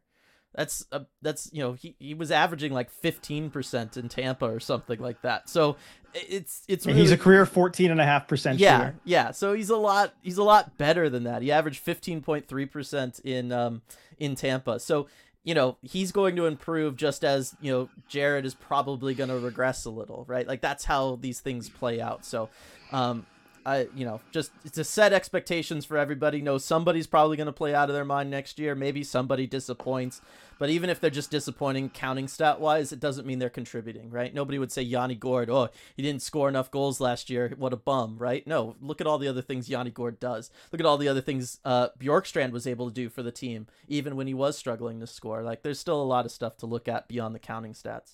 [0.58, 5.00] That's a, that's you know he, he was averaging like 15% in Tampa or something
[5.00, 5.48] like that.
[5.50, 5.78] So
[6.16, 8.96] it's it's really, he's a career 14 and a half percent yeah shooter.
[9.06, 9.30] yeah.
[9.32, 11.44] So he's a lot he's a lot better than that.
[11.44, 13.84] He averaged 15.3% in um
[14.18, 14.80] in Tampa.
[14.80, 15.06] So
[15.44, 19.38] you know he's going to improve just as you know Jared is probably going to
[19.38, 20.48] regress a little right?
[20.48, 22.26] Like that's how these things play out.
[22.26, 22.50] So
[22.92, 23.28] um
[23.68, 26.42] I you know just to set expectations for everybody.
[26.42, 28.76] Know somebody's probably going to play out of their mind next year.
[28.76, 30.22] Maybe somebody disappoints,
[30.58, 34.34] but even if they're just disappointing counting stat wise, it doesn't mean they're contributing, right?
[34.34, 37.54] Nobody would say Yanni Gourde, oh, he didn't score enough goals last year.
[37.58, 38.48] What a bum, right?
[38.48, 40.50] No, look at all the other things Yanni Gourde does.
[40.72, 43.68] Look at all the other things uh, Bjorkstrand was able to do for the team,
[43.90, 45.44] even when he was struggling to score.
[45.44, 48.14] Like there's still a lot of stuff to look at beyond the counting stats.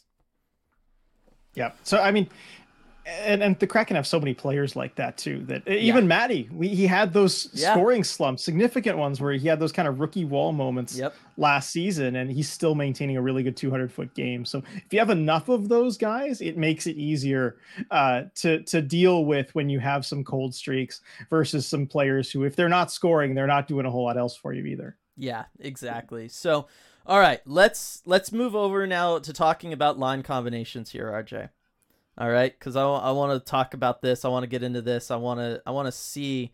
[1.56, 1.74] Yeah.
[1.84, 2.30] So I mean,
[3.06, 5.44] and and the Kraken have so many players like that too.
[5.46, 6.08] That even yeah.
[6.08, 7.74] Matty, we, he had those yeah.
[7.74, 11.14] scoring slumps, significant ones where he had those kind of rookie wall moments yep.
[11.38, 14.46] last season, and he's still maintaining a really good 200 foot game.
[14.46, 17.58] So if you have enough of those guys, it makes it easier
[17.92, 22.44] uh, to to deal with when you have some cold streaks versus some players who,
[22.44, 24.96] if they're not scoring, they're not doing a whole lot else for you either.
[25.18, 26.30] Yeah, exactly.
[26.30, 26.68] So.
[27.06, 31.50] All right, let's let's move over now to talking about line combinations here, RJ.
[32.18, 34.24] All right, because I, I want to talk about this.
[34.24, 35.10] I want to get into this.
[35.10, 36.54] I want to I want to see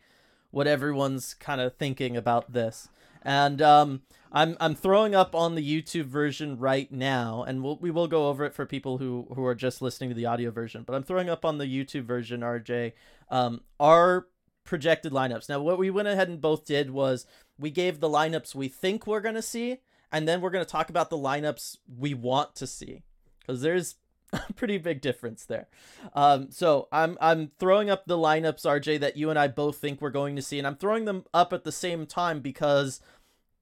[0.52, 2.88] what everyone's kind of thinking about this.
[3.22, 7.92] And um, I'm I'm throwing up on the YouTube version right now, and we'll, we
[7.92, 10.84] will go over it for people who who are just listening to the audio version.
[10.84, 12.94] But I'm throwing up on the YouTube version, RJ,
[13.30, 14.28] um, our
[14.64, 15.50] projected lineups.
[15.50, 17.26] Now, what we went ahead and both did was
[17.58, 21.10] we gave the lineups we think we're gonna see, and then we're gonna talk about
[21.10, 23.04] the lineups we want to see,
[23.42, 23.96] because there's
[24.56, 25.68] pretty big difference there.
[26.14, 30.02] Um, so I'm I'm throwing up the lineups, RJ, that you and I both think
[30.02, 33.02] we're going to see, and I'm throwing them up at the same time because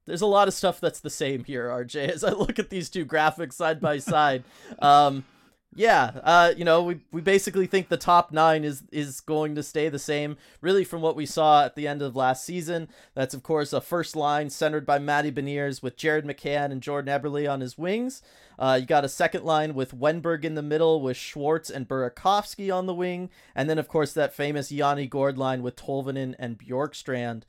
[0.06, 2.08] there's a lot of stuff that's the same here, RJ.
[2.14, 4.44] As I look at these two graphics side by side,
[4.80, 5.26] um,
[5.78, 9.62] yeah, uh, you know, we we basically think the top nine is is going to
[9.62, 12.90] stay the same, really, from what we saw at the end of last season.
[13.14, 17.14] That's of course a first line centered by Matty Beniers with Jared McCann and Jordan
[17.14, 18.24] Eberle on his wings.
[18.58, 22.76] Uh, you got a second line with Wennberg in the middle, with Schwartz and Burakovsky
[22.76, 26.58] on the wing, and then of course that famous Yanni Gourde line with Tolvanen and
[26.58, 27.44] Bjorkstrand.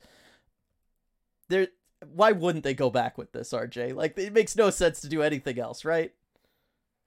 [1.47, 1.69] There,
[2.13, 3.95] why wouldn't they go back with this, RJ?
[3.95, 6.13] Like it makes no sense to do anything else, right?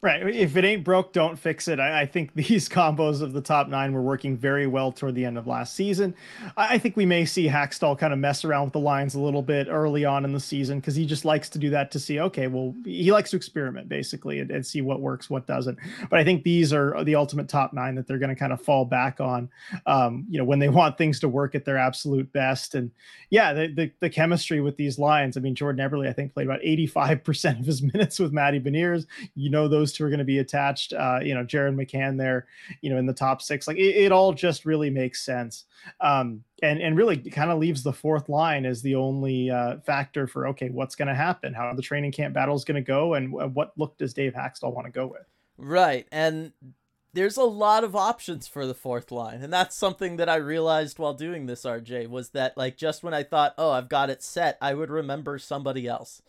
[0.05, 0.35] Right.
[0.35, 1.79] If it ain't broke, don't fix it.
[1.79, 5.25] I, I, think these combos of the top nine were working very well toward the
[5.25, 6.13] end of last season.
[6.57, 9.21] I, I think we may see Hakstol kind of mess around with the lines a
[9.21, 12.01] little bit early on in the season because he just likes to do that to
[12.01, 15.79] see, okay, well, he likes to experiment basically and, and, see what works, what doesn't.
[16.11, 18.61] But I think these are the ultimate top nine that they're going to kind of
[18.61, 19.49] fall back on,
[19.87, 22.75] um, you know, when they want things to work at their absolute best.
[22.75, 22.91] And
[23.31, 25.37] yeah, the, the, the chemistry with these lines.
[25.37, 29.07] I mean, Jordan Eberle, I think, played about 85% of his minutes with Matty Beniers.
[29.37, 30.93] You know, those two are going to be attached.
[30.93, 32.47] Uh, you know, Jared McCann there,
[32.81, 33.67] you know, in the top six.
[33.69, 35.65] Like it, it all just really makes sense.
[36.01, 40.27] Um, and and really kind of leaves the fourth line as the only uh, factor
[40.27, 41.55] for okay, what's going to happen?
[41.55, 44.75] How the training camp battle is going to go, and what look does Dave Hakstol
[44.75, 45.27] want to go with?
[45.59, 46.53] Right, and
[47.15, 50.99] there's a lot of options for the fourth line and that's something that i realized
[50.99, 54.23] while doing this rj was that like just when i thought oh i've got it
[54.23, 56.23] set i would remember somebody else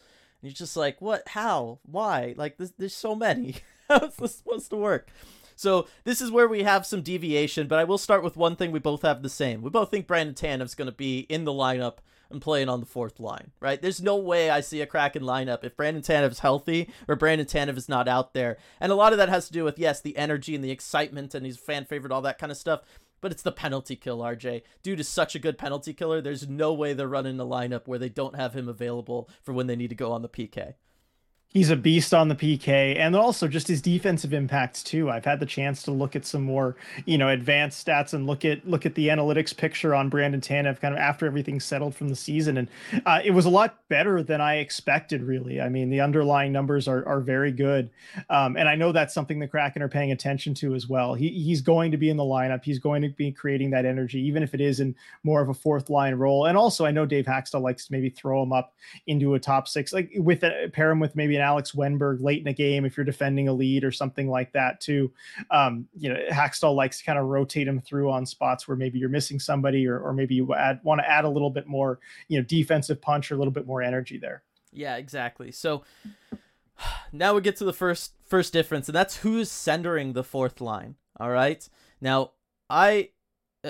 [0.44, 1.28] you're just like, what?
[1.30, 1.80] How?
[1.84, 2.36] Why?
[2.38, 3.56] Like, this, there's so many.
[3.90, 5.10] How is this supposed to work?
[5.56, 8.72] So this is where we have some deviation, but I will start with one thing
[8.72, 9.62] we both have the same.
[9.62, 11.98] We both think Brandon Tanev's going to be in the lineup
[12.30, 13.82] and playing on the fourth line, right?
[13.82, 17.78] There's no way I see a Kraken lineup if Brandon Tanev's healthy or Brandon Tanev
[17.78, 18.58] is not out there.
[18.82, 21.36] And a lot of that has to do with, yes, the energy and the excitement
[21.36, 22.82] and he's fan favorite, all that kind of stuff
[23.24, 24.64] but it's the penalty kill, RJ.
[24.84, 26.20] Dude is such a good penalty killer.
[26.22, 29.68] There's no way they're running a lineup where they don't have him available for when
[29.68, 30.74] they need to go on the PK
[31.54, 35.10] he's a beast on the PK and also just his defensive impacts too.
[35.10, 38.44] I've had the chance to look at some more, you know, advanced stats and look
[38.44, 42.10] at look at the analytics picture on Brandon Tanev kind of after everything settled from
[42.10, 42.68] the season, and
[43.06, 45.22] uh, it was a lot better than I expected.
[45.22, 47.90] Really, I mean, the underlying numbers are are very good,
[48.30, 51.14] um, and I know that's something the Kraken are paying attention to as well.
[51.14, 52.64] He he's going to be in the lineup.
[52.64, 55.54] He's going to be creating that energy, even if it is in more of a
[55.54, 56.48] fourth line role.
[56.48, 58.74] And also, I know Dave Hakstol likes to maybe throw him up
[59.06, 62.42] into a top six, like with a, pair him with maybe an Alex Wennberg late
[62.42, 65.12] in a game if you're defending a lead or something like that too.
[65.52, 68.98] Um, you know, Hakstol likes to kind of rotate him through on spots where maybe
[68.98, 72.00] you're missing somebody or, or maybe you add, want to add a little bit more,
[72.28, 74.44] you know, defensive punch or a little bit more energy there.
[74.72, 75.52] Yeah, exactly.
[75.52, 75.84] So
[77.12, 80.96] now we get to the first first difference, and that's who's centering the fourth line.
[81.20, 81.68] All right.
[82.02, 82.32] Now
[82.70, 83.10] I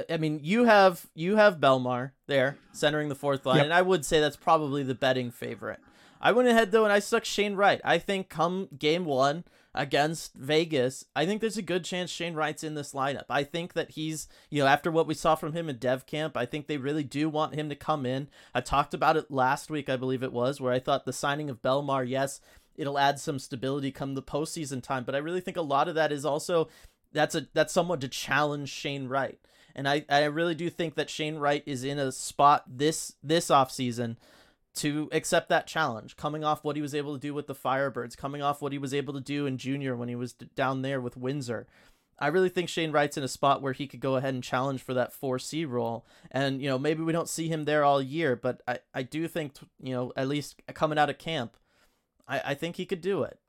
[0.09, 3.65] I mean, you have you have Bellemare there centering the fourth line, yep.
[3.65, 5.79] and I would say that's probably the betting favorite.
[6.23, 7.81] I went ahead though and I stuck Shane Wright.
[7.83, 9.43] I think come game one
[9.75, 13.25] against Vegas, I think there's a good chance Shane Wright's in this lineup.
[13.29, 16.37] I think that he's, you know, after what we saw from him in Dev Camp,
[16.37, 18.29] I think they really do want him to come in.
[18.53, 21.49] I talked about it last week, I believe it was, where I thought the signing
[21.49, 22.39] of Bellemare, yes,
[22.75, 25.95] it'll add some stability come the postseason time, but I really think a lot of
[25.95, 26.69] that is also
[27.11, 29.39] that's a that's someone to challenge Shane Wright.
[29.75, 33.47] And I, I really do think that Shane Wright is in a spot this this
[33.47, 34.17] offseason
[34.75, 38.17] to accept that challenge, coming off what he was able to do with the Firebirds,
[38.17, 40.99] coming off what he was able to do in junior when he was down there
[40.99, 41.67] with Windsor.
[42.19, 44.81] I really think Shane Wright's in a spot where he could go ahead and challenge
[44.81, 46.05] for that 4C role.
[46.31, 49.27] And, you know, maybe we don't see him there all year, but I, I do
[49.27, 51.57] think, you know, at least coming out of camp,
[52.27, 53.39] I, I think he could do it.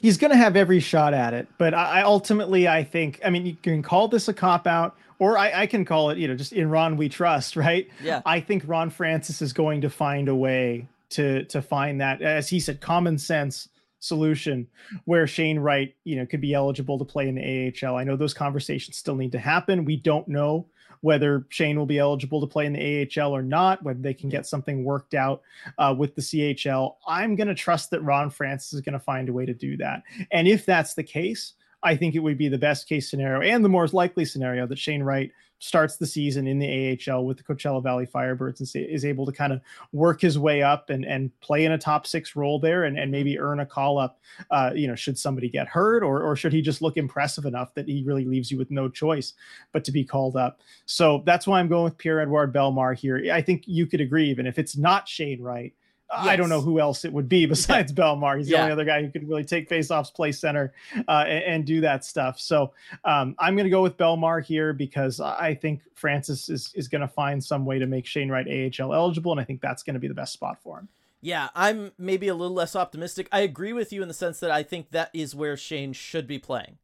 [0.00, 1.46] He's going to have every shot at it.
[1.58, 5.36] But I, ultimately, I think, I mean, you can call this a cop out, or
[5.36, 7.88] I, I can call it, you know, just in Ron we trust, right?
[8.02, 8.22] Yeah.
[8.24, 12.48] I think Ron Francis is going to find a way to to find that, as
[12.48, 14.66] he said, common sense solution
[15.04, 17.96] where Shane Wright, you know, could be eligible to play in the AHL.
[17.96, 19.84] I know those conversations still need to happen.
[19.84, 20.66] We don't know
[21.02, 24.28] whether Shane will be eligible to play in the AHL or not, whether they can
[24.28, 25.42] get something worked out
[25.78, 26.96] uh, with the CHL.
[27.06, 29.76] I'm going to trust that Ron Francis is going to find a way to do
[29.78, 30.02] that.
[30.30, 33.64] And if that's the case, I think it would be the best case scenario and
[33.64, 37.42] the more likely scenario that Shane Wright starts the season in the AHL with the
[37.42, 39.60] Coachella Valley Firebirds and is able to kind of
[39.92, 43.12] work his way up and, and play in a top six role there and, and
[43.12, 44.18] maybe earn a call up,
[44.50, 47.74] uh, you know, should somebody get hurt or, or should he just look impressive enough
[47.74, 49.34] that he really leaves you with no choice
[49.72, 50.60] but to be called up.
[50.86, 53.30] So that's why I'm going with Pierre-Edouard Bellemare here.
[53.32, 55.74] I think you could agree, even if it's not Shane Wright,
[56.12, 56.26] Yes.
[56.26, 58.38] I don't know who else it would be besides Bellemare.
[58.38, 58.62] He's the yeah.
[58.62, 60.72] only other guy who could really take faceoffs, play center,
[61.06, 62.40] uh, and, and, do that stuff.
[62.40, 62.72] So
[63.04, 67.02] um, I'm going to go with Bellemare here because I think Francis is is going
[67.02, 69.94] to find some way to make Shane Wright AHL eligible, and I think that's going
[69.94, 70.88] to be the best spot for him.
[71.20, 73.28] Yeah, I'm maybe a little less optimistic.
[73.30, 76.26] I agree with you in the sense that I think that is where Shane should
[76.26, 76.78] be playing.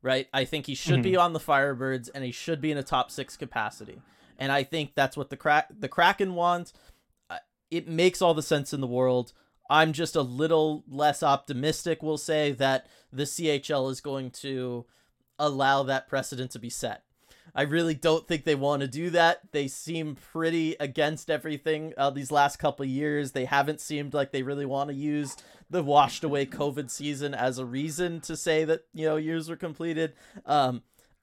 [0.00, 0.28] Right?
[0.32, 1.02] I think he should mm-hmm.
[1.02, 4.02] be on the Firebirds and he should be in a top six capacity.
[4.36, 6.72] And I think that's what the crack the Kraken want
[7.72, 9.32] it makes all the sense in the world.
[9.70, 14.84] I'm just a little less optimistic, we'll say, that the CHL is going to
[15.38, 17.02] allow that precedent to be set.
[17.54, 19.40] I really don't think they want to do that.
[19.52, 23.32] They seem pretty against everything uh, these last couple years.
[23.32, 25.36] They haven't seemed like they really want to use
[25.68, 29.56] the washed away COVID season as a reason to say that you know years were
[29.56, 30.14] completed.
[30.46, 30.82] Um,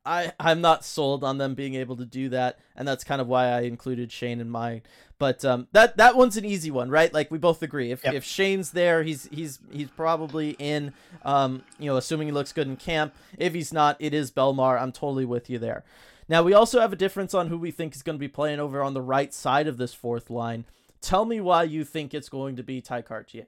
[0.09, 3.27] I I'm not sold on them being able to do that, and that's kind of
[3.27, 4.81] why I included Shane in mine.
[5.19, 7.13] But um, that that one's an easy one, right?
[7.13, 7.91] Like we both agree.
[7.91, 8.15] If, yep.
[8.15, 10.93] if Shane's there, he's he's he's probably in.
[11.23, 13.13] Um, you know, assuming he looks good in camp.
[13.37, 14.81] If he's not, it is Bellemare.
[14.81, 15.83] I'm totally with you there.
[16.27, 18.59] Now we also have a difference on who we think is going to be playing
[18.59, 20.65] over on the right side of this fourth line.
[21.01, 23.45] Tell me why you think it's going to be Tye Kartye.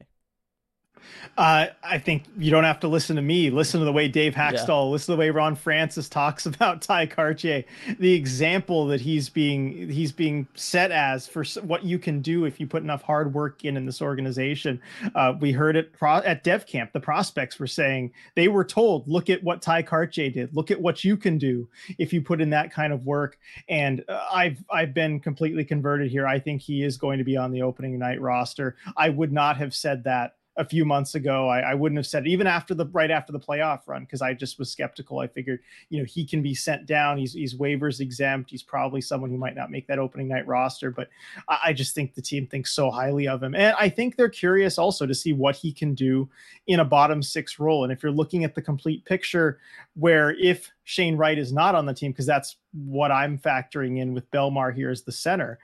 [1.38, 3.50] Uh, I think you don't have to listen to me.
[3.50, 4.92] Listen to the way Dave Hakstol, yeah.
[4.92, 7.66] listen to the way Ron Francis talks about Tye Kartye,
[8.00, 12.60] the example that he's being he's being set as for what you can do if
[12.60, 14.82] you put enough hard work in in this organization.
[15.16, 16.92] Uh, we heard it pro- at Dev Camp.
[16.92, 20.54] The prospects were saying they were told, "Look at what Tye Kartye did.
[20.56, 23.38] Look at what you can do if you put in that kind of work."
[23.70, 26.28] And uh, I've I've been completely converted here.
[26.28, 28.76] I think he is going to be on the opening night roster.
[28.98, 31.48] I would not have said that a few months ago.
[31.48, 34.34] I, I, wouldn't have said even after the right after the playoff run because I
[34.34, 35.20] just was skeptical.
[35.20, 37.18] I figured, you know, he can be sent down.
[37.18, 38.52] He's he's waivers exempt.
[38.52, 40.92] He's probably someone who might not make that opening night roster.
[40.92, 41.08] But
[41.48, 44.30] I, I just think the team thinks so highly of him, and I think they're
[44.30, 46.30] curious also to see what he can do
[46.68, 47.84] in a bottom six role.
[47.84, 49.60] And if you're looking at the complete picture,
[49.96, 54.14] where if Shane Wright is not on the team, because that's what I'm factoring in
[54.14, 55.60] with Bellemare here as the center.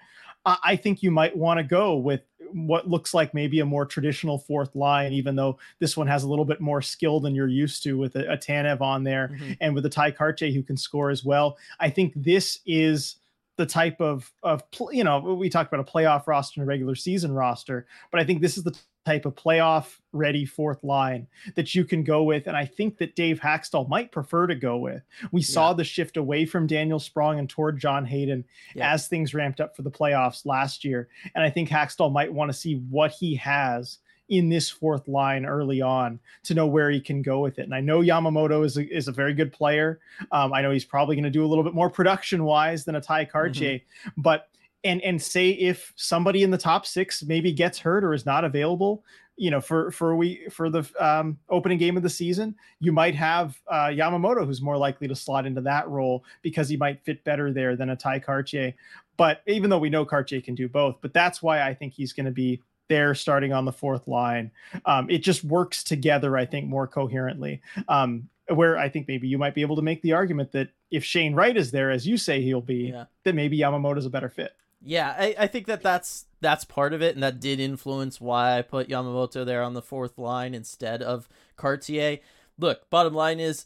[0.63, 2.21] I think you might want to go with
[2.53, 6.29] what looks like maybe a more traditional fourth line, even though this one has a
[6.29, 9.53] little bit more skill than you're used to with a, a Tanev on there mm-hmm.
[9.59, 11.57] and with a Tye Kartye who can score as well.
[11.79, 13.15] I think this is
[13.57, 16.95] the type of of you know we talked about a playoff roster and a regular
[16.95, 18.77] season roster, but I think this is the
[19.07, 22.45] type of playoff ready fourth line that you can go with.
[22.45, 25.01] And I think that Dave Hakstol might prefer to go with.
[25.31, 25.75] We saw yeah.
[25.75, 28.43] the shift away from Daniel Sprong and toward John Hayden
[28.75, 28.93] yeah.
[28.93, 31.07] as things ramped up for the playoffs last year.
[31.35, 35.45] And I think Hakstol might want to see what he has in this fourth line
[35.45, 37.63] early on to know where he can go with it.
[37.63, 40.01] And I know Yamamoto is a, is a very good player.
[40.33, 42.95] Um, I know he's probably going to do a little bit more production wise than
[42.95, 44.21] a Tye Kartye, mm-hmm.
[44.21, 44.49] but
[44.87, 48.43] and and say if somebody in the top six maybe gets hurt or is not
[48.43, 49.03] available
[49.35, 53.13] you know for for we for the um, opening game of the season you might
[53.13, 57.23] have uh, yamamoto who's more likely to slot into that role because he might fit
[57.23, 58.73] better there than a Tye Kartye
[59.17, 62.13] but even though we know Kartye can do both but that's why i think he's
[62.13, 64.49] going to be there starting on the fourth line
[64.85, 69.37] um, it just works together i think more coherently um, where I think maybe you
[69.37, 72.17] might be able to make the argument that if Shane Wright is there, as you
[72.17, 73.05] say he'll be, yeah.
[73.23, 74.53] then maybe Yamamoto's a better fit.
[74.81, 78.57] Yeah, I, I think that that's that's part of it, and that did influence why
[78.57, 82.21] I put Yamamoto there on the fourth line instead of Kartye.
[82.59, 83.65] Look, bottom line is,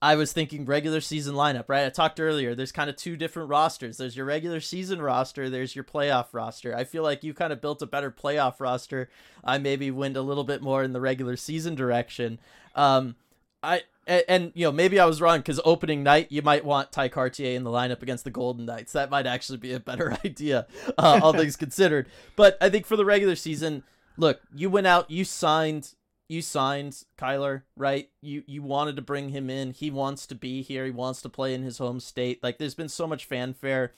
[0.00, 1.84] I was thinking regular season lineup, right?
[1.84, 2.54] I talked earlier.
[2.54, 3.96] There's kind of two different rosters.
[3.98, 5.50] There's your regular season roster.
[5.50, 6.76] There's your playoff roster.
[6.76, 9.10] I feel like you kind of built a better playoff roster.
[9.44, 12.38] I maybe went a little bit more in the regular season direction.
[12.74, 13.16] Um,
[13.62, 16.92] I and, and, you know maybe I was wrong because opening night you might want
[16.92, 18.92] Tye Kartye in the lineup against the Golden Knights.
[18.92, 20.66] That might actually be a better idea,
[20.98, 22.08] uh, all things considered.
[22.36, 23.84] But I think for the regular season,
[24.16, 25.94] look, you went out, you signed,
[26.28, 28.08] you signed Kailer, right?
[28.20, 29.72] You you wanted to bring him in.
[29.72, 30.84] He wants to be here.
[30.84, 32.42] He wants to play in his home state.
[32.42, 33.92] Like there's been so much fanfare.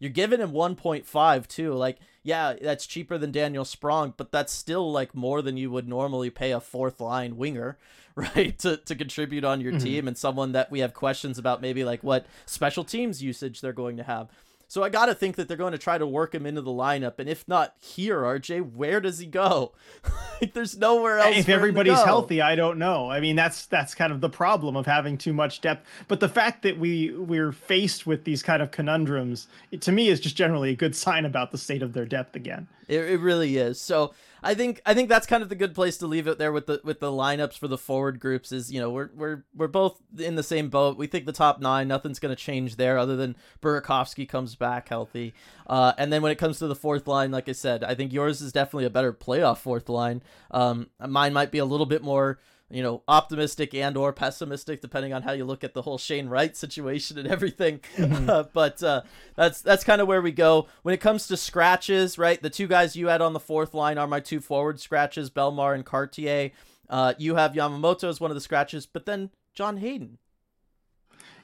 [0.00, 1.72] You're giving him 1.5 too.
[1.74, 5.88] Like yeah, that's cheaper than Daniel Sprong, but that's still like more than you would
[5.88, 7.78] normally pay a fourth line winger,
[8.14, 8.58] right?
[8.58, 9.84] To to contribute on your mm-hmm.
[9.84, 13.72] team and someone that we have questions about maybe like what special teams usage they're
[13.72, 14.28] going to have.
[14.70, 16.70] So I got to think that they're going to try to work him into the
[16.70, 17.18] lineup.
[17.18, 19.72] And if not here, RJ, where does he go?
[20.40, 21.36] like, there's nowhere else.
[21.36, 23.10] If everybody's healthy, I don't know.
[23.10, 25.88] I mean, that's that's kind of the problem of having too much depth.
[26.06, 30.06] But the fact that we we're faced with these kind of conundrums, it, to me,
[30.06, 32.68] is just generally a good sign about the state of their depth again.
[32.86, 33.80] It, it really is.
[33.80, 36.52] So I think I think that's kind of the good place to leave it there
[36.52, 39.68] with the with the lineups for the forward groups is you know we're we're we're
[39.68, 40.96] both in the same boat.
[40.96, 44.88] We think the top nine nothing's going to change there other than Burakovsky comes back
[44.88, 45.34] healthy.
[45.66, 48.12] Uh, and then when it comes to the fourth line, like I said, I think
[48.12, 50.22] yours is definitely a better playoff fourth line.
[50.50, 52.38] Um, mine might be a little bit more
[52.70, 56.28] you know optimistic and or pessimistic depending on how you look at the whole Shane
[56.28, 57.80] Wright situation and everything.
[58.00, 58.30] Mm-hmm.
[58.30, 59.02] uh, but uh,
[59.34, 60.68] that's that's kind of where we go.
[60.82, 63.98] When it comes to scratches right the two guys you had on the fourth line
[63.98, 66.52] are my two forward scratches Bellemare and Kartye.
[66.88, 70.18] Uh, you have Yamamoto as one of the scratches but then John Hayden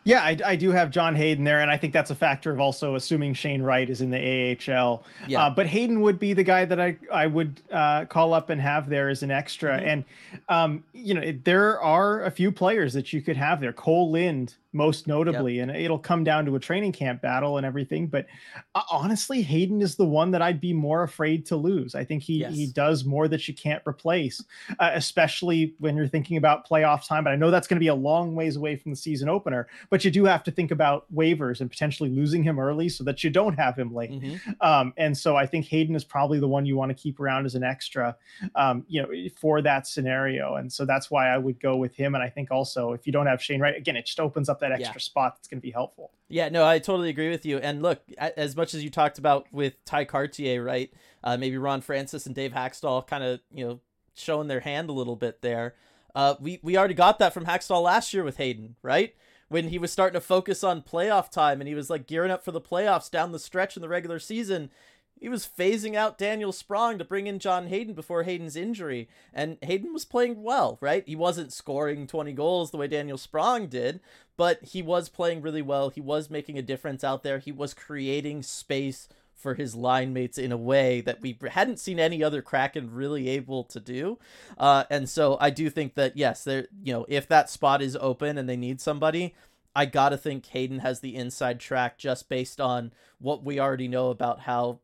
[0.07, 2.61] yeah, I, I, do have John Hayden there, and I think that's a factor of
[2.61, 5.03] also assuming Shane Wright is in the AHL.
[5.27, 5.47] Yeah.
[5.47, 8.61] Uh, but Hayden would be the guy that I I would uh, call up and
[8.61, 9.77] have there as an extra.
[9.77, 9.89] Mm-hmm.
[9.89, 10.05] And
[10.49, 13.73] um, you know, it, there are a few players that you could have there.
[13.73, 15.57] Cole Lind most notably.
[15.57, 15.69] Yep.
[15.69, 18.07] And it'll come down to a training camp battle and everything.
[18.07, 18.27] But
[18.75, 21.95] uh, honestly, Hayden is the one that I'd be more afraid to lose.
[21.95, 22.55] I think he yes.
[22.55, 24.45] he does more that you can't replace,
[24.79, 27.25] uh, especially when you're thinking about playoff time.
[27.25, 29.67] But I know that's going to be a long ways away from the season opener.
[29.91, 33.25] But you do have to think about waivers and potentially losing him early so that
[33.25, 34.11] you don't have him late.
[34.11, 34.51] Mm-hmm.
[34.61, 37.47] Um, and so I think Hayden is probably the one you want to keep around
[37.47, 38.17] as an extra,
[38.55, 39.09] um, you know,
[39.41, 40.57] for that scenario.
[40.57, 42.15] And so that's why I would go with him.
[42.15, 44.61] And I think also if you don't have Shane Wright, again, it just opens up
[44.61, 45.01] that that extra yeah.
[45.01, 46.11] spot that's going to be helpful.
[46.29, 47.59] Yeah, no, I totally agree with you.
[47.59, 50.93] And look, as much as you talked about with Tye Kartye, right?
[51.23, 53.81] Uh, maybe Ron Francis and Dave Hakstol kind of, you know,
[54.15, 55.75] showing their hand a little bit there.
[56.15, 59.15] Uh, we, we already got that from Hakstol last year with Hayden, right?
[59.49, 62.45] When he was starting to focus on playoff time and he was like gearing up
[62.45, 64.71] for the playoffs down the stretch in the regular season
[65.19, 69.57] he was phasing out Daniel Sprong to bring in John Hayden before Hayden's injury, and
[69.63, 71.05] Hayden was playing well, right?
[71.07, 74.01] He wasn't scoring 20 goals the way Daniel Sprong did,
[74.37, 75.89] but he was playing really well.
[75.89, 77.39] He was making a difference out there.
[77.39, 82.01] He was creating space for his line mates in a way that we hadn't seen
[82.01, 84.19] any other Kraken really able to do.
[84.59, 87.97] Uh, and so I do think that yes, there you know if that spot is
[88.01, 89.35] open and they need somebody,
[89.75, 94.09] I gotta think Hayden has the inside track just based on what we already know
[94.11, 94.81] about how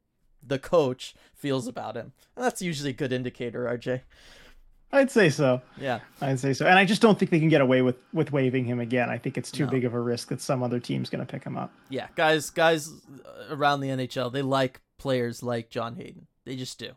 [0.47, 2.13] the coach feels about him.
[2.37, 4.03] And that's usually a good indicator, RJ.
[4.95, 5.63] I'd say so.
[5.81, 6.67] Yeah, I'd say so.
[6.67, 9.09] And I just don't think they can get away with with waiving him again.
[9.09, 9.71] I think it's too no.
[9.71, 11.73] big of a risk that some other team's going to pick him up.
[11.89, 12.93] Yeah, guys, guys
[13.49, 16.27] around the NHL, they like players like John Hayden.
[16.45, 16.91] They just do.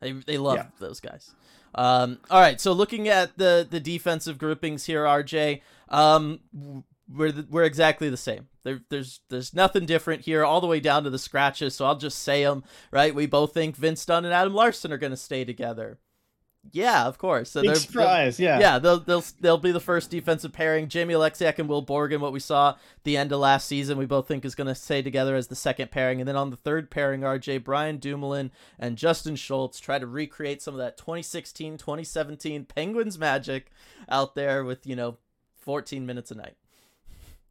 [0.00, 0.66] They they love yeah.
[0.80, 1.34] those guys.
[1.74, 5.60] Um, all right, so looking at the the defensive groupings here, RJ,
[5.90, 6.40] um,
[7.08, 8.48] we're the, we're exactly the same.
[8.64, 11.74] There, there's there's nothing different here, all the way down to the scratches.
[11.74, 13.14] So I'll just say them right.
[13.14, 15.98] We both think Vince Dunn and Adam Larsson are going to stay together.
[16.72, 17.50] Yeah, of course.
[17.50, 18.40] So Big surprise.
[18.40, 18.78] Yeah, yeah.
[18.78, 20.88] They'll they'll they'll be the first defensive pairing.
[20.88, 22.20] Jamie Oleksiak and Will Borgen.
[22.20, 25.02] What we saw the end of last season, we both think is going to stay
[25.02, 28.96] together as the second pairing, and then on the third pairing, RJ Brian Dumoulin and
[28.98, 33.70] Justin Schultz try to recreate some of that 2016 2017 Penguins magic
[34.08, 35.18] out there with you know
[35.60, 36.56] 14 minutes a night.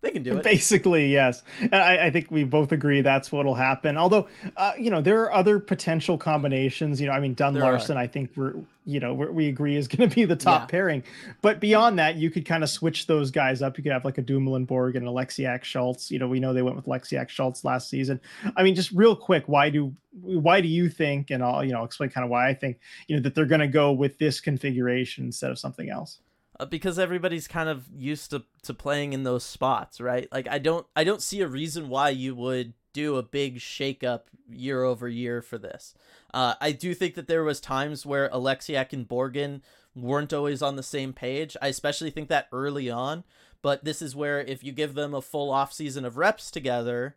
[0.06, 0.44] They can do it.
[0.44, 1.42] Basically, yes.
[1.72, 3.98] I, I, think we both agree that's what'll happen.
[3.98, 7.02] Although, uh, you know, there are other potential combinations.
[7.02, 8.54] You know, I mean, Dunn Larsson, I think we're,
[8.86, 10.66] you know, we're, we agree is going to be the top yeah.
[10.68, 11.04] pairing.
[11.42, 13.80] But beyond that, you could kind of switch those guys up.
[13.80, 16.12] You could have like a Dumoulin Borgen Oleksiak Schultz.
[16.12, 18.22] You know, we know they went with Oleksiak Schultz last season.
[18.56, 19.92] I mean, just real quick, why do
[20.22, 22.78] why do you think, and I'll you know explain kind of why I think,
[23.08, 26.20] you know, that they're going to go with this configuration instead of something else?
[26.58, 30.28] Uh, because everybody's kind of used to to playing in those spots, right?
[30.32, 34.22] Like I don't I don't see a reason why you would do a big shakeup
[34.50, 35.94] year over year for this.
[36.34, 39.62] Uh, I do think that there was times where Oleksiak and Borgen
[39.96, 41.58] weren't always on the same page.
[41.62, 43.26] I especially think that early on,
[43.62, 47.16] but this is where if you give them a full off season of reps together,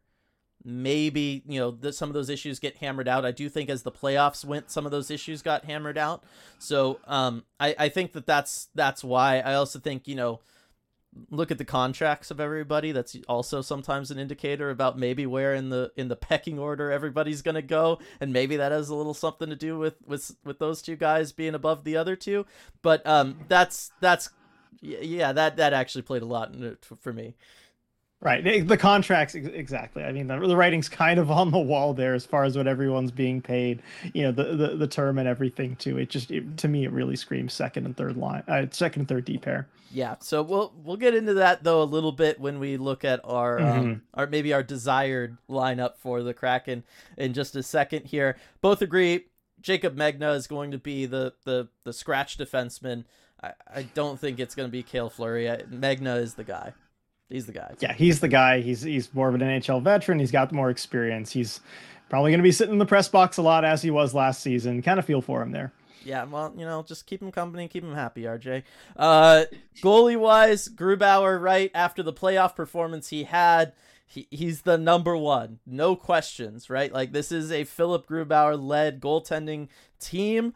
[0.65, 3.25] maybe you know the, some of those issues get hammered out.
[3.25, 6.25] I do think as the playoffs went, some of those issues got hammered out.
[6.59, 9.41] So um, I I think that that's that's why.
[9.41, 10.41] I also think you know
[11.31, 15.71] look at the contracts of everybody that's also sometimes an indicator about maybe where in
[15.71, 19.15] the in the pecking order everybody's going to go and maybe that has a little
[19.15, 22.47] something to do with with with those two guys being above the other two
[22.83, 24.31] but um that's that's
[24.81, 26.55] yeah that that actually played a lot
[27.01, 27.35] for me
[28.21, 28.67] Right.
[28.67, 30.03] The contracts, exactly.
[30.03, 32.67] I mean, the, the writing's kind of on the wall there as far as what
[32.67, 33.81] everyone's being paid,
[34.13, 35.99] you know, the, the, the term and everything too.
[35.99, 39.09] It just, it, to me, it really screams second and third line, uh, second and
[39.09, 39.69] third D pair.
[39.93, 40.17] Yeah.
[40.19, 43.61] So we'll, we'll get into that though a little bit when we look at our,
[43.61, 43.79] um, mm-hmm.
[43.79, 46.83] um, our, maybe our desired lineup for the Kraken
[47.17, 48.37] in just a second here.
[48.61, 49.27] Both agree
[49.61, 53.05] Jacob Megna is going to be the, the, the scratch defenseman.
[53.41, 55.45] I, I don't think it's going to be Cale Fleury.
[55.71, 56.73] Megna is the guy.
[57.29, 57.75] He's the guy.
[57.81, 58.61] Yeah, he's the guy.
[58.61, 60.19] He's he's more of an NHL veteran.
[60.19, 61.31] He's got more experience.
[61.31, 61.61] He's
[62.09, 64.43] probably going to be sitting in the press box a lot as he was last
[64.43, 64.81] season.
[64.83, 65.73] Kind of feel for him there.
[66.05, 68.63] Yeah, well, you know, just keep him company, keep him happy, RJ.
[68.97, 69.45] Uh,
[69.83, 73.75] goalie wise, Grubauer, right after the playoff performance he had,
[74.07, 76.91] he, he's the number one, no questions, right?
[76.93, 79.69] Like this is a Philipp Grubauer led goaltending
[80.01, 80.55] team.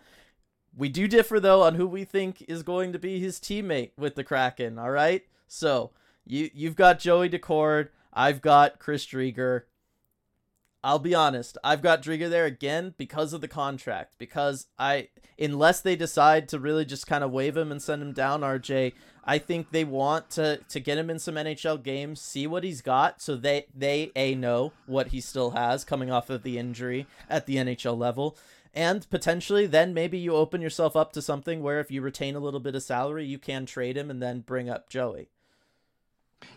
[0.74, 4.14] We do differ though on who we think is going to be his teammate with
[4.14, 4.78] the Kraken.
[4.78, 5.90] All right, so
[6.24, 7.88] you you've got Joey Daccord.
[8.12, 9.62] I've got Chris Driedger.
[10.84, 14.14] I'll be honest, I've got Driedger there again because of the contract.
[14.18, 15.08] Because I,
[15.38, 18.92] unless they decide to really just kind of wave him and send him down, RJ,
[19.24, 22.82] I think they want to to get him in some NHL games, see what he's
[22.82, 27.06] got, so they they a know what he still has coming off of the injury
[27.30, 28.36] at the NHL level,
[28.74, 32.40] and potentially then maybe you open yourself up to something where if you retain a
[32.40, 35.28] little bit of salary, you can trade him and then bring up Joey.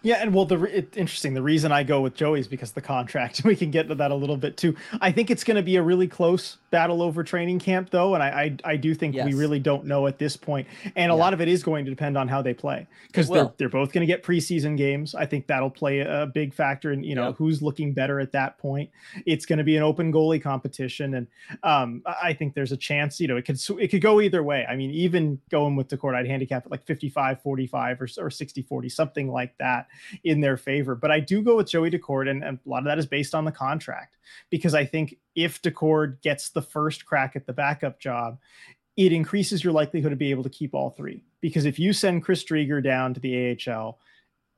[0.02, 1.34] Yeah, and well, the it, interesting.
[1.34, 3.42] The reason I go with Joey is because the contract.
[3.46, 4.76] We can get to that a little bit too.
[5.02, 8.24] I think it's going to be a really close battle over training camp, though, and
[8.24, 9.26] I I, I do think yes.
[9.26, 10.68] we really don't know at this point.
[10.96, 11.12] And yeah.
[11.12, 13.70] a lot of it is going to depend on how they play because they're they're
[13.70, 15.14] both going to get preseason games.
[15.16, 17.36] I think that'll play a big factor in you know yep.
[17.38, 18.90] who's looking better at that point.
[19.26, 21.28] It's going to be an open goalie competition, and
[21.64, 23.20] um, I think there's a chance.
[23.20, 24.66] You know, it could it could go either way.
[24.68, 28.62] I mean, even going with Daccord, I'd handicap it like 55 45 or, or 60
[28.64, 29.88] 40, something like that that
[30.23, 30.95] in their favor.
[30.95, 33.36] But I do go with Joey Daccord, and, and a lot of that is based
[33.36, 34.17] on the contract
[34.49, 38.39] because I think if Daccord gets the first crack at the backup job,
[38.97, 41.23] it increases your likelihood to be able to keep all three.
[41.41, 43.99] Because if you send Chris Driedger down to the AHL,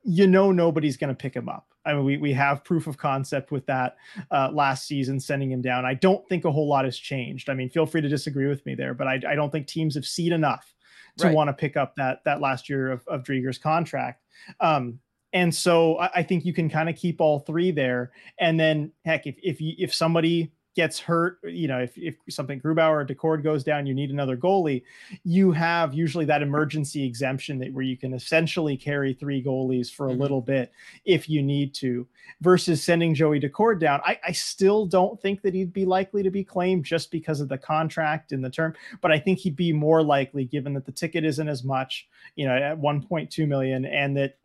[0.04, 1.66] you know nobody's going to pick him up.
[1.84, 3.96] I mean, we, we have proof of concept with that
[4.30, 5.84] uh, last season, sending him down.
[5.84, 7.48] I don't think a whole lot has changed.
[7.48, 9.94] I mean, feel free to disagree with me there, but I, I don't think teams
[9.94, 10.74] have seen enough
[11.18, 11.34] to right.
[11.34, 14.22] want to pick up that that last year of, of Driedger's contract.
[14.60, 15.00] Um,
[15.32, 18.12] and so I, I think you can kind of keep all three there.
[18.38, 22.60] And then heck, if if you if somebody gets hurt, you know, if, if something
[22.60, 24.84] Grubauer or Daccord goes down, you need another goalie.
[25.24, 30.06] You have usually that emergency exemption that where you can essentially carry three goalies for
[30.06, 30.20] a mm-hmm.
[30.20, 30.70] little bit
[31.04, 32.06] if you need to,
[32.42, 34.00] versus sending Joey Daccord down.
[34.04, 37.48] I, I still don't think that he'd be likely to be claimed just because of
[37.48, 40.92] the contract and the term, but I think he'd be more likely given that the
[40.92, 42.06] ticket isn't as much,
[42.36, 44.38] you know, at 1.2 million, and that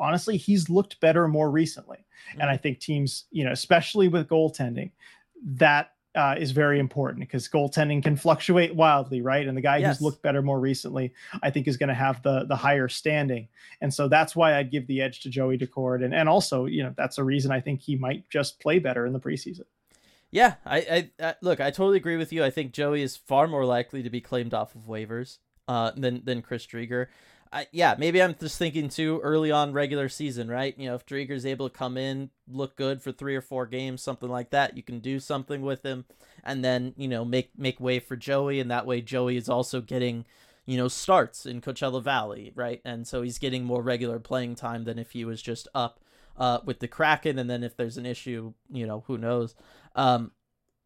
[0.00, 1.98] honestly, he's looked better more recently.
[1.98, 2.40] Mm-hmm.
[2.40, 4.90] And I think teams, you know, especially with goaltending,
[5.44, 9.46] that uh, is very important because goaltending can fluctuate wildly, right?
[9.46, 9.98] And the guy yes.
[9.98, 13.48] who's looked better more recently, I think, is going to have the the higher standing,
[13.80, 16.82] and so that's why I'd give the edge to Joey Daccord, and and also, you
[16.82, 19.64] know, that's a reason I think he might just play better in the preseason.
[20.32, 22.44] Yeah, I, I, I look, I totally agree with you.
[22.44, 25.38] I think Joey is far more likely to be claimed off of waivers
[25.68, 27.06] uh, than than Chris Driedger.
[27.52, 30.78] I, yeah, maybe I'm just thinking too early on regular season, right?
[30.78, 34.02] You know, if Driedger's able to come in, look good for three or four games,
[34.02, 36.04] something like that, you can do something with him,
[36.44, 39.80] and then you know make make way for Joey, and that way Joey is also
[39.80, 40.26] getting
[40.64, 42.80] you know starts in Coachella Valley, right?
[42.84, 46.00] And so he's getting more regular playing time than if he was just up
[46.36, 49.56] uh, with the Kraken, and then if there's an issue, you know, who knows?
[49.96, 50.30] Um,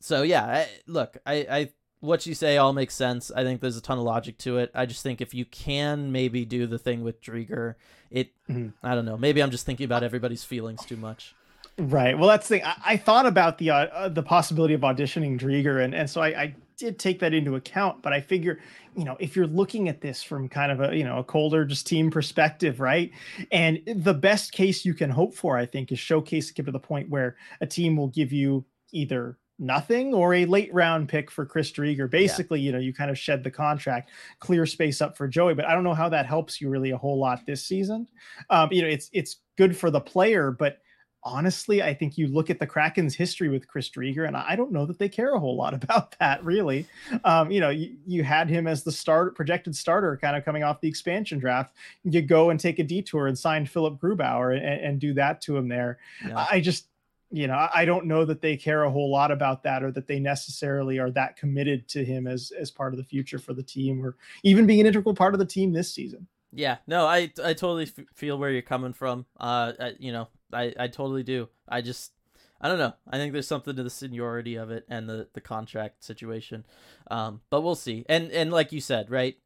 [0.01, 1.69] so yeah, I, look, I I
[2.05, 3.31] what you say all makes sense.
[3.35, 4.71] I think there's a ton of logic to it.
[4.75, 7.75] I just think if you can maybe do the thing with Driedger,
[8.11, 8.69] it mm-hmm.
[8.87, 9.17] I don't know.
[9.17, 11.35] Maybe I'm just thinking about everybody's feelings too much.
[11.79, 12.17] Right.
[12.17, 12.65] Well, that's the thing.
[12.65, 16.21] I, I thought about the uh, uh, the possibility of auditioning Driedger, and and so
[16.21, 18.03] I, I did take that into account.
[18.03, 18.61] But I figure,
[18.95, 21.65] you know, if you're looking at this from kind of a you know a colder
[21.65, 23.11] just team perspective, right?
[23.51, 26.79] And the best case you can hope for, I think, is showcase get to the
[26.79, 31.47] point where a team will give you either nothing or a late round pick for
[31.47, 32.11] Chris Driedger.
[32.11, 32.67] Basically, yeah.
[32.67, 35.75] you know, you kind of shed the contract, clear space up for Joey, but I
[35.75, 38.09] don't know how that helps you really a whole lot this season.
[38.51, 40.79] Um, you know, it's it's good for the player, but
[41.25, 44.73] honestly, I think you look at the Kraken's history with Chris Driedger, and I don't
[44.73, 46.87] know that they care a whole lot about that, really.
[47.25, 50.63] Um, you know, you, you had him as the start projected starter, kind of coming
[50.63, 51.75] off the expansion draft.
[52.05, 55.57] You go and take a detour and sign Philipp Grubauer and, and do that to
[55.57, 55.99] him there.
[56.27, 56.47] Yeah.
[56.51, 56.89] I just,
[57.35, 60.07] you know, I don't know that they care a whole lot about that, or that
[60.07, 63.63] they necessarily are that committed to him as as part of the future for the
[63.63, 66.29] team, or even being an integral part of the team this season.
[66.53, 69.27] Yeah, no, I I totally f- feel where you're coming from.
[69.39, 71.49] Uh, I, you know, I I totally do.
[71.69, 72.13] I just
[72.61, 72.95] I don't know.
[73.11, 76.65] I think there's something to the seniority of it and the the contract situation.
[77.11, 78.07] Um, but we'll see.
[78.09, 79.37] And and like you said, right?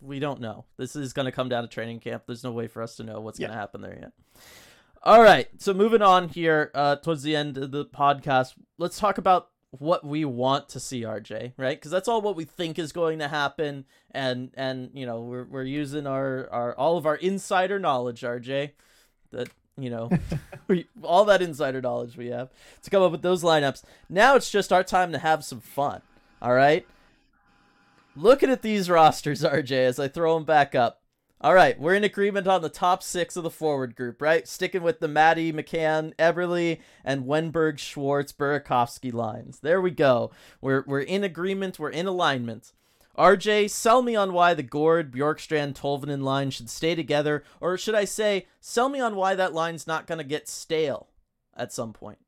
[0.00, 0.66] We don't know.
[0.76, 2.22] This is going to come down to training camp.
[2.26, 3.48] There's no way for us to know what's yeah.
[3.48, 4.12] going to happen there yet.
[5.08, 5.48] All right.
[5.56, 10.04] So moving on here uh, towards the end of the podcast, let's talk about what
[10.04, 11.78] we want to see RJ, right?
[11.78, 15.44] Because that's all what we think is going to happen, and and you know we're
[15.44, 18.72] we're using our our all of our insider knowledge, RJ,
[19.30, 19.48] that
[19.78, 20.10] you know
[20.68, 22.50] we all that insider knowledge we have
[22.82, 23.84] to come up with those lineups.
[24.10, 26.02] Now it's just our time to have some fun.
[26.42, 26.86] All right.
[28.14, 31.00] Looking at these rosters, RJ, as I throw them back up.
[31.40, 34.48] All right, we're in agreement on the top six of the forward group, right?
[34.48, 39.60] Sticking with the Matty, McCann, Eberle, and Wennberg, Schwartz, Burakovsky lines.
[39.60, 40.32] There we go.
[40.60, 41.78] We're we're in agreement.
[41.78, 42.72] We're in alignment.
[43.16, 47.94] RJ, sell me on why the Gourde, Bjorkstrand, Tolvanen line should stay together, or should
[47.94, 51.08] I say, sell me on why that line's not going to get stale
[51.56, 52.18] at some point.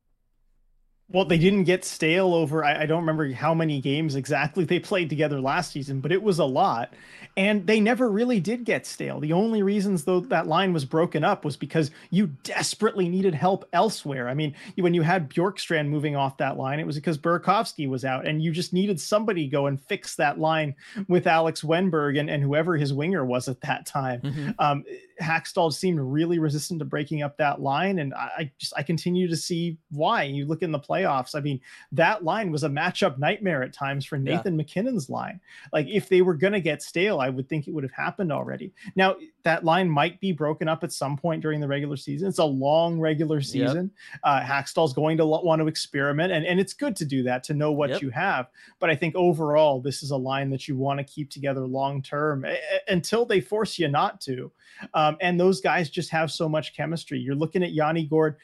[1.13, 4.79] Well, they didn't get stale over, I, I, don't remember how many games exactly they
[4.79, 6.93] played together last season, but it was a lot.
[7.37, 9.19] And they never really did get stale.
[9.19, 13.67] The only reasons, though, that line was broken up was because you desperately needed help
[13.71, 14.27] elsewhere.
[14.27, 18.03] I mean, when you had Bjorkstrand moving off that line, it was because Burakovsky was
[18.03, 20.75] out, and you just needed somebody go and fix that line
[21.07, 24.21] with Alex Wennberg and, and whoever his winger was at that time.
[24.21, 24.49] Mm-hmm.
[24.59, 24.83] Um,
[25.21, 29.35] Hakstol seemed really resistant to breaking up that line, and I just I continue to
[29.37, 30.23] see why.
[30.23, 31.35] You look in the playoffs.
[31.35, 31.59] I mean,
[31.91, 34.57] that line was a matchup nightmare at times for Nathan yeah.
[34.57, 35.39] MacKinnon's line.
[35.71, 38.73] Like if they were gonna get stale, I would think it would have happened already.
[38.95, 42.27] Now that line might be broken up at some point during the regular season.
[42.27, 43.91] It's a long regular season.
[44.13, 44.19] Yep.
[44.23, 47.53] Uh, Hakstol's going to want to experiment, and and it's good to do that to
[47.53, 48.01] know what yep.
[48.01, 48.47] you have.
[48.79, 52.01] But I think overall, this is a line that you want to keep together long
[52.01, 52.45] term
[52.87, 54.51] until they force you not to.
[54.93, 57.19] Um, and those guys just have so much chemistry.
[57.19, 58.37] You're looking at Yanni Gourde,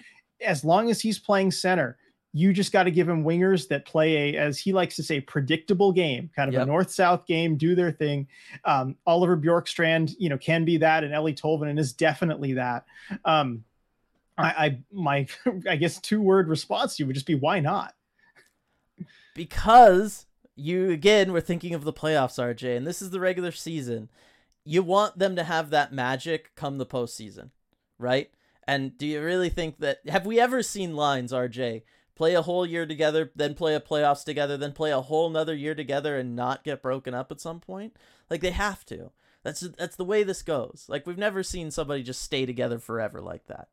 [0.45, 1.97] as long as he's playing center,
[2.33, 5.19] you just got to give him wingers that play a, as he likes to say,
[5.19, 6.63] predictable game, kind of yep.
[6.63, 8.27] a north-south game, do their thing.
[8.65, 12.85] Um, Oliver Bjorkstrand, you know, can be that, and Eeli Tolvanen is definitely that.
[13.25, 13.63] Um,
[14.37, 15.27] I, I my
[15.69, 17.95] I guess two-word response to you would just be why not?
[19.33, 24.09] Because you again were thinking of the playoffs, RJ, and this is the regular season
[24.67, 27.51] you want them to have that magic come the postseason,
[27.97, 28.29] right?
[28.67, 31.83] And do you really think that have we ever seen lines, RJ,
[32.15, 35.55] play a whole year together, then play a playoffs together, then play a whole nother
[35.55, 37.95] year together and not get broken up at some point?
[38.29, 39.11] Like they have to.
[39.43, 40.85] That's that's the way this goes.
[40.89, 43.69] Like we've never seen somebody just stay together forever like that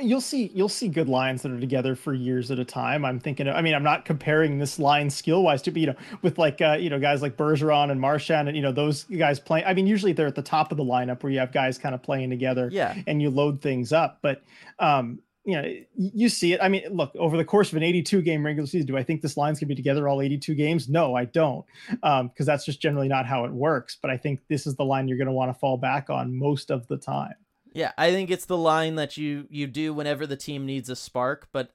[0.00, 3.04] you'll see you'll see good lines that are together for years at a time.
[3.04, 5.86] I'm thinking of, I mean I'm not comparing this line skill wise to be you
[5.88, 9.04] know with like uh, you know guys like Bergeron and Marchand and you know those
[9.04, 9.66] guys playing.
[9.66, 11.94] I mean usually they're at the top of the lineup where you have guys kind
[11.94, 12.68] of playing together.
[12.72, 12.96] Yeah.
[13.06, 14.42] And you load things up, but
[14.78, 16.60] um you know, you see it.
[16.62, 19.22] I mean, look, over the course of an 82 game regular season, do I think
[19.22, 20.88] this line's gonna be together all 82 games?
[20.88, 21.66] No, I don't.
[22.04, 23.98] Um, because that's just generally not how it works.
[24.00, 26.70] But I think this is the line you're gonna want to fall back on most
[26.70, 27.34] of the time.
[27.74, 30.96] Yeah, I think it's the line that you you do whenever the team needs a
[30.96, 31.48] spark.
[31.52, 31.70] But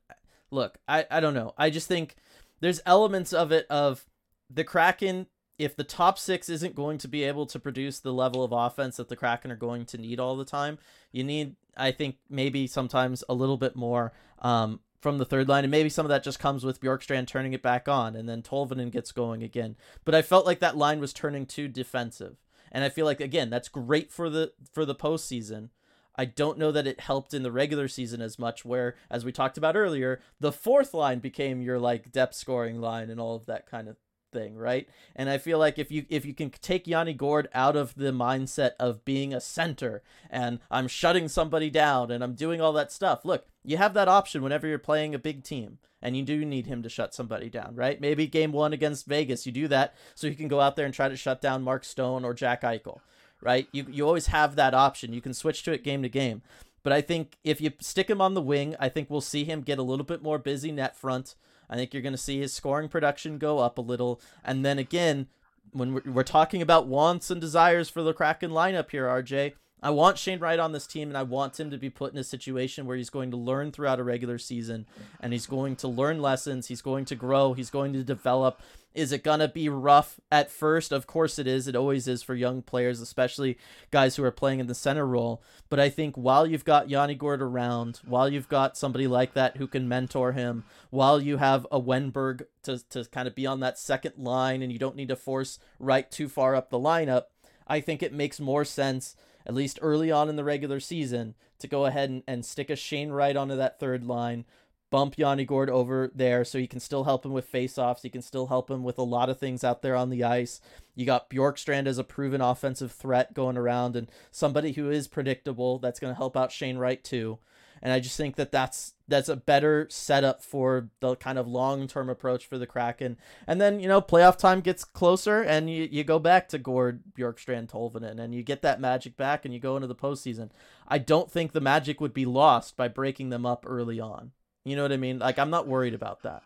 [0.52, 1.54] look, I I don't know.
[1.58, 2.16] I just think
[2.60, 4.06] there's elements of it of
[4.50, 5.28] the Kraken.
[5.58, 8.98] If the top six isn't going to be able to produce the level of offense
[8.98, 10.78] that the Kraken are going to need all the time,
[11.12, 15.64] you need, I think, maybe sometimes a little bit more um, from the third line,
[15.64, 18.44] and maybe some of that just comes with Bjorkstrand turning it back on, and then
[18.44, 19.76] Tolvanen gets going again.
[20.06, 22.38] But I felt like that line was turning too defensive,
[22.72, 25.70] and I feel like again that's great for the for the postseason.
[26.18, 29.32] I don't know that it helped in the regular season as much, where, as we
[29.32, 33.46] talked about earlier, the fourth line became your like depth scoring line and all of
[33.46, 33.98] that kind of
[34.32, 34.88] thing, right?
[35.16, 38.12] And I feel like if you if you can take Yanni Gourde out of the
[38.12, 42.92] mindset of being a center and I'm shutting somebody down and I'm doing all that
[42.92, 46.46] stuff, look, you have that option whenever you're playing a big team and you do
[46.46, 48.00] need him to shut somebody down, right?
[48.00, 50.94] Maybe game one against Vegas, you do that so you can go out there and
[50.94, 53.00] try to shut down Mark Stone or Jack Eichel
[53.42, 53.68] right?
[53.72, 55.14] You you always have that option.
[55.14, 56.42] You can switch to it game to game.
[56.84, 59.62] But I think if you stick him on the wing, I think we'll see him
[59.62, 61.36] get a little bit more busy net front.
[61.70, 64.22] I think you're going to see his scoring production go up a little.
[64.44, 65.28] And then again,
[65.74, 69.92] when we're, we're talking about wants and desires for the Kraken lineup here, RJ, I
[69.92, 72.24] want Shane Wright on this team, and I want him to be put in a
[72.24, 74.88] situation where he's going to learn throughout a regular season,
[75.20, 76.68] and he's going to learn lessons.
[76.68, 77.54] He's going to grow.
[77.54, 78.60] He's going to develop.
[78.96, 80.92] Is it going to be rough at first?
[80.92, 81.68] Of course it is.
[81.68, 83.60] It always is for young players, especially
[83.92, 85.44] guys who are playing in the center role.
[85.70, 89.58] But I think while you've got Yanni Gourde around, while you've got somebody like that
[89.58, 93.60] who can mentor him, while you have a Wennberg to, to kind of be on
[93.60, 97.26] that second line and you don't need to force Wright too far up the lineup,
[97.68, 99.16] I think it makes more sense
[99.48, 102.76] at least early on in the regular season, to go ahead and, and stick a
[102.76, 104.46] Shane Wright onto that third line,
[104.90, 108.02] bump Yanni Gourde over there so he can still help him with faceoffs.
[108.02, 110.62] He can still help him with a lot of things out there on the ice.
[110.96, 115.80] You got Bjorkstrand as a proven offensive threat going around and somebody who is predictable
[115.80, 117.40] that's going to help out Shane Wright too.
[117.82, 121.88] And I just think that that's that's a better setup for the kind of long
[121.88, 123.18] term approach for the Kraken.
[123.46, 127.02] And then you know playoff time gets closer, and you, you go back to Gourde,
[127.18, 130.50] Bjorkstrand, Tolvanen, and you get that magic back, and you go into the postseason.
[130.88, 134.32] I don't think the magic would be lost by breaking them up early on.
[134.66, 135.20] You know what I mean?
[135.20, 136.44] Like I'm not worried about that.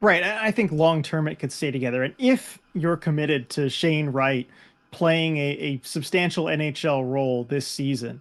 [0.00, 0.22] Right.
[0.22, 2.02] I think long term it could stay together.
[2.02, 4.48] And if you're committed to Shane Wright
[4.90, 8.20] playing a, a substantial NHL role this season,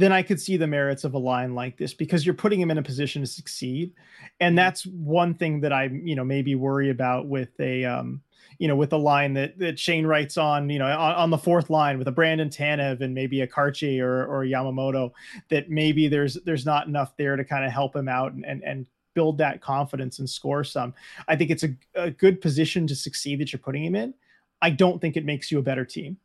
[0.00, 2.70] then I could see the merits of a line like this because you're putting him
[2.70, 3.92] in a position to succeed.
[4.40, 4.56] And mm-hmm.
[4.56, 8.22] that's one thing that I, you know, maybe worry about with a, um,
[8.58, 11.38] you know, with a line that, that Shane Wright's on, you know, on, on the
[11.38, 15.12] fourth line with a Brandon Tanev and maybe a Kartye or, or Yamamoto,
[15.48, 18.62] that maybe there's, there's not enough there to kind of help him out and, and,
[18.64, 20.94] and build that confidence and score some.
[21.28, 24.14] I think it's a, a good position to succeed that you're putting him in.
[24.62, 26.16] I don't think it makes you a better team.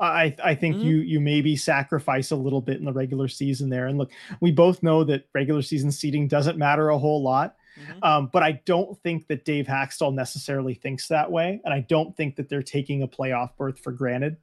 [0.00, 0.86] I I think mm-hmm.
[0.86, 3.86] you you maybe sacrifice a little bit in the regular season there.
[3.86, 7.56] And look, we both know that regular season seating doesn't matter a whole lot.
[7.80, 8.04] Mm-hmm.
[8.04, 12.16] Um, but I don't think that Dave Hakstol necessarily thinks that way, and I don't
[12.16, 14.36] think that they're taking a playoff berth for granted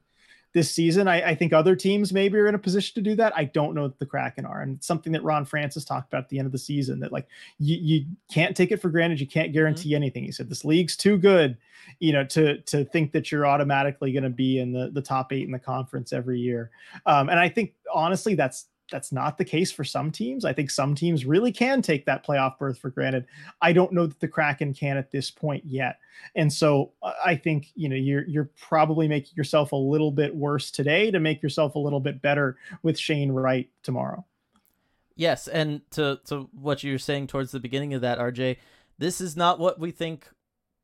[0.54, 1.08] this season.
[1.08, 3.32] I, I, think other teams maybe are in a position to do that.
[3.36, 6.24] I don't know that the Kraken are, and it's something that Ron Francis talked about
[6.24, 7.00] at the end of the season.
[7.00, 7.26] That like
[7.58, 9.20] you, you can't take it for granted.
[9.20, 9.96] You can't guarantee mm-hmm.
[9.96, 10.24] anything.
[10.24, 11.56] He said this league's too good,
[12.00, 15.32] you know, to to think that you're automatically going to be in the the top
[15.32, 16.70] eight in the conference every year.
[17.06, 20.44] Um, and I think honestly, that's that's not the case for some teams.
[20.44, 23.26] I think some teams really can take that playoff berth for granted.
[23.60, 25.98] I don't know that the Kraken can at this point yet.
[26.34, 30.34] And so uh, I think, you know, you're you're probably making yourself a little bit
[30.34, 34.24] worse today to make yourself a little bit better with Shane Wright tomorrow.
[35.14, 38.56] Yes, and to to what you were saying towards the beginning of that, RJ,
[38.98, 40.28] this is not what we think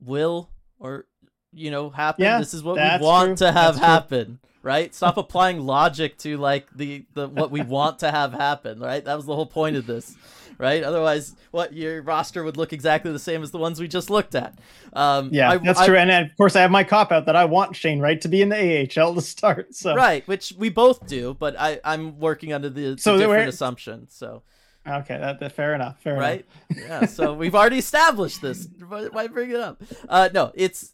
[0.01, 1.07] will or
[1.53, 2.25] you know happen.
[2.25, 3.47] Yeah, this is what we want true.
[3.47, 4.27] to have that's happen.
[4.27, 4.95] True right?
[4.95, 9.05] Stop applying logic to like the the what we want to have happen, right?
[9.05, 10.17] That was the whole point of this,
[10.59, 10.83] right?
[10.83, 14.35] Otherwise, what your roster would look exactly the same as the ones we just looked
[14.35, 14.59] at.
[14.93, 15.97] Um, yeah, I, that's I, true.
[15.97, 18.43] And, of course, I have my cop out that I want Shane Wright to be
[18.43, 19.75] in the AHL to start.
[19.75, 23.49] So right, which we both do, but I I'm working under the, the so different
[23.49, 24.09] assumption.
[24.11, 24.43] So.
[24.89, 26.01] Okay, that, that, fair enough.
[26.01, 26.47] Fair right?
[26.71, 26.85] enough.
[26.89, 27.07] yeah.
[27.07, 28.69] So we've already established this.
[28.89, 29.83] Why bring it up?
[30.09, 30.93] Uh, no, it's.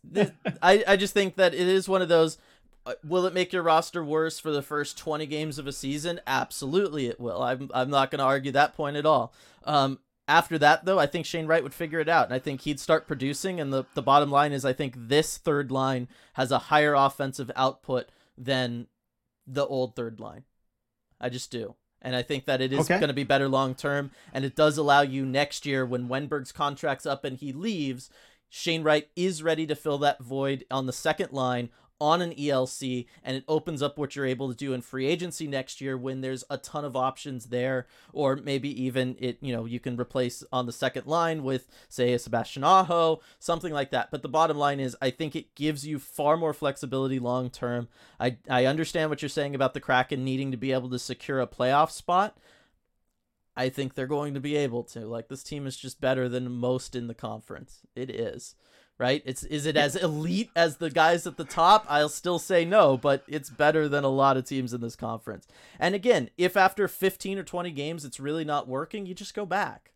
[0.62, 2.38] I I just think that it is one of those.
[2.86, 6.20] Uh, will it make your roster worse for the first 20 games of a season?
[6.26, 7.42] Absolutely, it will.
[7.42, 9.32] I'm, I'm not going to argue that point at all.
[9.64, 12.62] Um, after that, though, I think Shane Wright would figure it out, and I think
[12.62, 13.58] he'd start producing.
[13.58, 17.50] And the, the bottom line is, I think this third line has a higher offensive
[17.56, 18.86] output than
[19.46, 20.44] the old third line.
[21.20, 21.74] I just do.
[22.04, 23.00] And I think that it is okay.
[23.00, 24.10] going to be better long term.
[24.32, 28.10] And it does allow you next year, when Wennberg's contract's up and he leaves,
[28.50, 31.70] Shane Wright is ready to fill that void on the second line
[32.00, 35.46] on an ELC and it opens up what you're able to do in free agency
[35.46, 37.86] next year when there's a ton of options there.
[38.12, 42.12] Or maybe even it you know you can replace on the second line with say
[42.12, 44.10] a Sebastian Aho something like that.
[44.10, 47.88] But the bottom line is I think it gives you far more flexibility long term.
[48.18, 51.40] I I understand what you're saying about the Kraken needing to be able to secure
[51.40, 52.36] a playoff spot.
[53.56, 55.00] I think they're going to be able to.
[55.00, 57.80] Like this team is just better than most in the conference.
[57.94, 58.56] It is
[58.98, 59.22] right?
[59.24, 61.84] It's is it as elite as the guys at the top?
[61.88, 65.46] I'll still say no, but it's better than a lot of teams in this conference.
[65.78, 69.46] And again, if after 15 or 20 games it's really not working, you just go
[69.46, 69.92] back.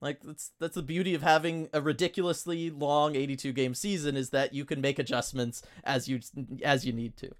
[0.00, 4.52] Like that's that's the beauty of having a ridiculously long 82 game season is that
[4.52, 6.18] you can make adjustments as you
[6.64, 7.30] as you need to.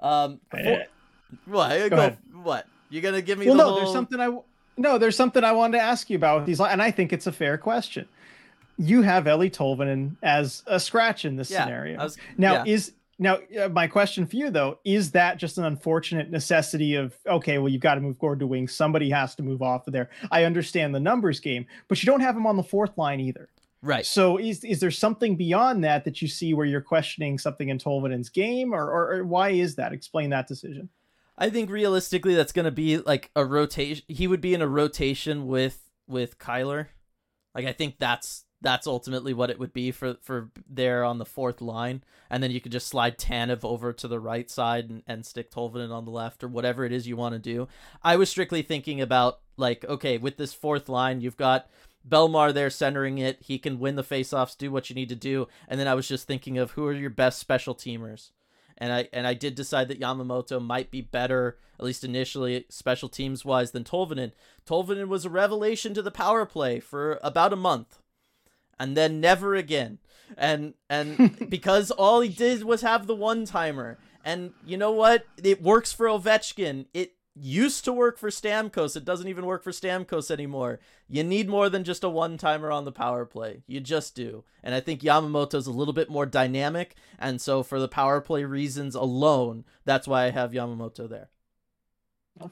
[0.00, 0.84] Um, before,
[1.44, 1.68] what?
[1.68, 2.66] Go, go what?
[2.88, 3.46] You're gonna give me?
[3.46, 3.68] Well, the no.
[3.68, 3.76] Whole...
[3.80, 4.38] There's something I
[4.78, 4.96] no.
[4.96, 7.32] There's something I wanted to ask you about with these, and I think it's a
[7.32, 8.08] fair question
[8.78, 11.98] you have Eeli Tolvanen as a scratch in this yeah, scenario.
[11.98, 12.74] Was, now, yeah.
[12.74, 17.14] is Now, uh, my question for you though is that just an unfortunate necessity of
[17.26, 18.68] okay, well, you've got to move Gourde to wing.
[18.68, 20.10] Somebody has to move off of there.
[20.30, 23.48] I understand the numbers game, but you don't have him on the fourth line either.
[23.82, 24.04] Right.
[24.04, 27.78] So is is there something beyond that that you see where you're questioning something in
[27.78, 29.92] Tolvanen's game, or, or, or why is that?
[29.92, 30.88] Explain that decision.
[31.38, 34.04] I think realistically, that's going to be like a rotation.
[34.08, 36.88] He would be in a rotation with with Kailer.
[37.54, 41.26] Like I think that's that's ultimately what it would be for for there on the
[41.26, 45.02] fourth line, and then you could just slide Tanev over to the right side and,
[45.06, 47.68] and stick Tolvanen on the left or whatever it is you want to do.
[48.02, 51.68] I was strictly thinking about like okay, with this fourth line, you've got
[52.08, 53.38] Bellemare there centering it.
[53.42, 56.08] He can win the faceoffs, do what you need to do, and then I was
[56.08, 58.30] just thinking of who are your best special teamers.
[58.78, 63.08] And I and I did decide that Yamamoto might be better, at least initially, special
[63.10, 64.32] teams wise, than Tolvanen.
[64.66, 67.98] Tolvanen was a revelation to the power play for about a month
[68.78, 69.98] and then never again.
[70.36, 73.98] And and because all he did was have the one timer.
[74.24, 75.24] And you know what?
[75.42, 76.86] It works for Ovechkin.
[76.92, 78.96] It used to work for Stamkos.
[78.96, 80.80] It doesn't even work for Stamkos anymore.
[81.08, 83.62] You need more than just a one timer on the power play.
[83.66, 84.44] You just do.
[84.62, 86.96] And I think Yamamoto's a little bit more dynamic.
[87.18, 91.28] And so, for the power play reasons alone, that's why I have Yamamoto there.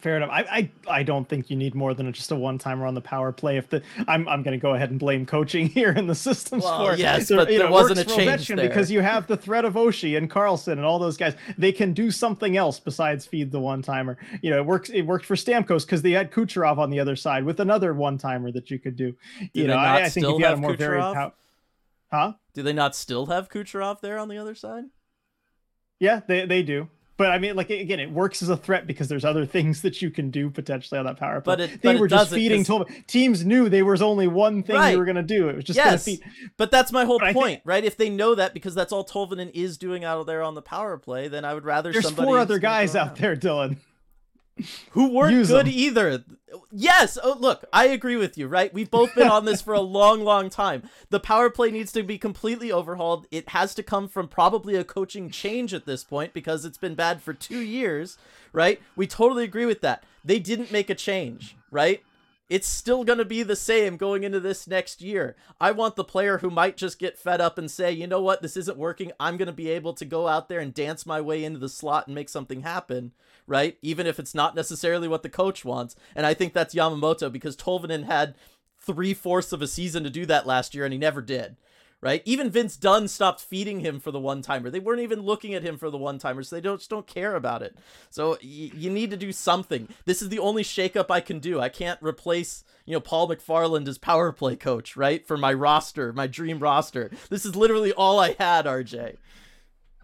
[0.00, 0.30] Fair enough.
[0.30, 0.70] I, I
[1.00, 3.58] I don't think you need more than just a one timer on the power play.
[3.58, 6.64] If the I'm I'm going to go ahead and blame coaching here in the systems
[6.64, 8.56] well, for yes, but there wasn't a change there.
[8.56, 11.34] because you have the threat of Oshie and Carlson and all those guys.
[11.58, 14.16] They can do something else besides feed the one timer.
[14.40, 14.88] You know, it works.
[14.88, 18.16] It worked for Stamkos because they had Kucherov on the other side with another one
[18.16, 19.14] timer that you could do.
[19.38, 20.78] Do you know, I, I, think if you had a more Kucherov?
[20.78, 21.32] varied, pow-
[22.10, 22.32] huh?
[22.54, 24.84] Do they not still have Kucherov there on the other side?
[26.00, 26.88] Yeah, they they do.
[27.16, 30.02] But I mean, like again, it works as a threat because there's other things that
[30.02, 31.52] you can do potentially on that power play.
[31.52, 34.76] But it, they but were just feeding Tol- teams knew there was only one thing
[34.76, 34.90] right.
[34.90, 35.48] you were going to do.
[35.48, 36.04] It was just yes.
[36.04, 36.50] going to feed.
[36.56, 37.84] But that's my whole But point, think- right?
[37.84, 40.98] If they know that because that's all Tolvanen is doing out there on the power
[40.98, 43.76] play, then I would rather There's somebody four other guys out there, Dylan.
[44.90, 45.72] Who weren't Use good them.
[45.74, 46.24] either.
[46.70, 48.72] Yes, oh, look, I agree with you, right?
[48.72, 50.88] We've both been on this for a long, long time.
[51.10, 53.26] The power play needs to be completely overhauled.
[53.30, 56.94] It has to come from probably a coaching change at this point because it's been
[56.94, 58.16] bad for two years,
[58.52, 58.80] right?
[58.94, 60.04] We totally agree with that.
[60.24, 62.02] They didn't make a change, right?
[62.50, 65.34] It's still going to be the same going into this next year.
[65.60, 68.42] I want the player who might just get fed up and say, you know what,
[68.42, 69.12] this isn't working.
[69.18, 71.70] I'm going to be able to go out there and dance my way into the
[71.70, 73.12] slot and make something happen,
[73.46, 73.76] right?
[73.82, 75.96] Even if it's not necessarily what the coach wants.
[76.14, 78.34] And I think that's Yamamoto because Tolvanen had
[78.78, 81.56] three fourths of a season to do that last year and he never did.
[82.00, 82.20] Right?
[82.26, 84.68] Even Vince Dunn stopped feeding him for the one timer.
[84.68, 87.06] They weren't even looking at him for the one timer, so they don't just don't
[87.06, 87.78] care about it.
[88.10, 89.88] So y- you need to do something.
[90.04, 91.60] This is the only shakeup I can do.
[91.60, 95.26] I can't replace, you know, Paul McFarland as power play coach, right?
[95.26, 97.10] For my roster, my dream roster.
[97.30, 99.16] This is literally all I had, RJ.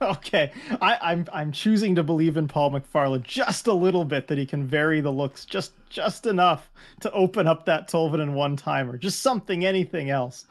[0.10, 4.38] Okay, I, I'm I'm choosing to believe in Paul McFarland just a little bit that
[4.38, 6.70] he can vary the looks just just enough
[7.00, 10.46] to open up that Tolvanen one timer, just something, anything else.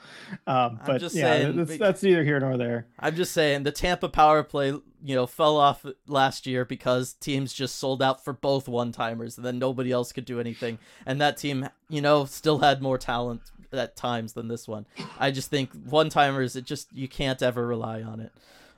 [0.46, 2.86] Um, but yeah, saying, that's, that's neither here nor there.
[3.00, 7.52] I'm just saying the Tampa power play, you know, fell off last year because teams
[7.54, 10.78] just sold out for both one timers and then nobody else could do anything.
[11.06, 13.42] And that team, you know, still had more talent
[13.72, 14.86] at times than this one.
[15.18, 18.32] I just think one timers, it just you can't ever rely on it.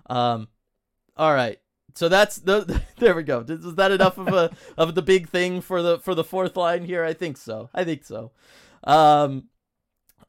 [0.05, 0.47] Um
[1.17, 1.59] all right.
[1.93, 3.43] So that's the there we go.
[3.47, 6.85] Is that enough of a of the big thing for the for the fourth line
[6.85, 7.03] here?
[7.03, 7.69] I think so.
[7.73, 8.31] I think so.
[8.83, 9.49] Um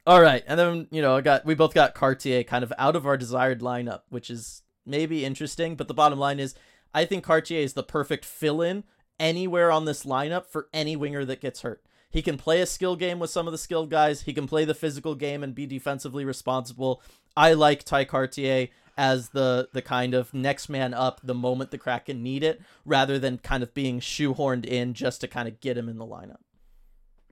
[0.05, 2.95] all right, and then you know, I got we both got Kartye kind of out
[2.95, 5.75] of our desired lineup, which is maybe interesting.
[5.75, 6.55] But the bottom line is,
[6.93, 8.83] I think Kartye is the perfect fill-in
[9.17, 11.85] anywhere on this lineup for any winger that gets hurt.
[12.09, 14.23] He can play a skill game with some of the skilled guys.
[14.23, 17.01] He can play the physical game and be defensively responsible.
[17.35, 21.77] I like Tye Kartye as the the kind of next man up the moment the
[21.77, 25.77] Kraken need it, rather than kind of being shoehorned in just to kind of get
[25.77, 26.37] him in the lineup.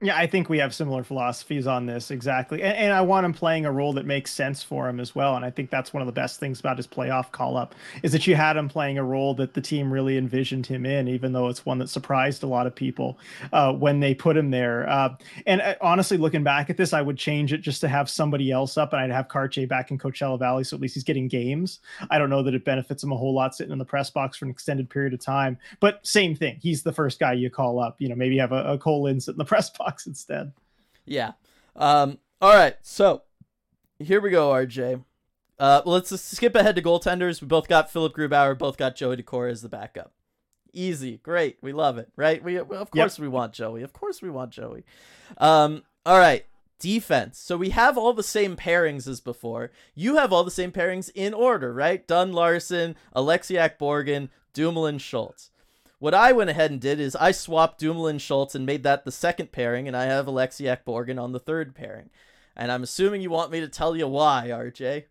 [0.04, 3.32] Yeah, I think we have similar philosophies on this exactly, and, and I want him
[3.32, 5.36] playing a role that makes sense for him as well.
[5.36, 8.10] And I think that's one of the best things about his playoff call up is
[8.10, 11.32] that you had him playing a role that the team really envisioned him in, even
[11.32, 13.16] though it's one that surprised a lot of people
[13.52, 14.88] uh, when they put him there.
[14.90, 15.14] Uh,
[15.46, 18.50] and uh, honestly, looking back at this, I would change it just to have somebody
[18.50, 21.28] else up, and I'd have Kartye back in Coachella Valley, so at least he's getting
[21.28, 21.78] games.
[22.10, 24.36] I don't know that it benefits him a whole lot sitting in the press box
[24.36, 26.58] for an extended period of time, but same thing.
[26.60, 27.94] He's the first guy you call up.
[28.00, 30.52] You know, maybe have a, a Kole Lind sit in the press box instead.
[31.04, 31.32] Yeah.
[31.76, 32.18] Um.
[32.40, 32.76] All right.
[32.82, 33.22] So
[33.98, 35.04] here we go, RJ.
[35.58, 37.40] Uh, let's just skip ahead to goaltenders.
[37.40, 40.12] We both got Philipp Grubauer, both got Joey Daccord as the backup.
[40.72, 42.42] Easy, great, we love it, right?
[42.42, 43.82] We of course we want Joey.
[43.82, 44.84] Of course we want Joey.
[45.38, 45.82] Um.
[46.04, 46.46] All right.
[46.80, 47.38] defense.
[47.38, 49.70] So we have all the same pairings as before.
[49.94, 52.04] You have all the same pairings in order, right?
[52.08, 55.51] Dunn Larsson, Oleksiak Borgen, Dumoulin Schultz.
[56.02, 59.12] What I went ahead and did is I swapped Dumoulin Schultz and made that the
[59.12, 62.10] second pairing, and I have Oleksiak Borgen on the third pairing.
[62.56, 65.04] And I'm assuming you want me to tell you why, RJ.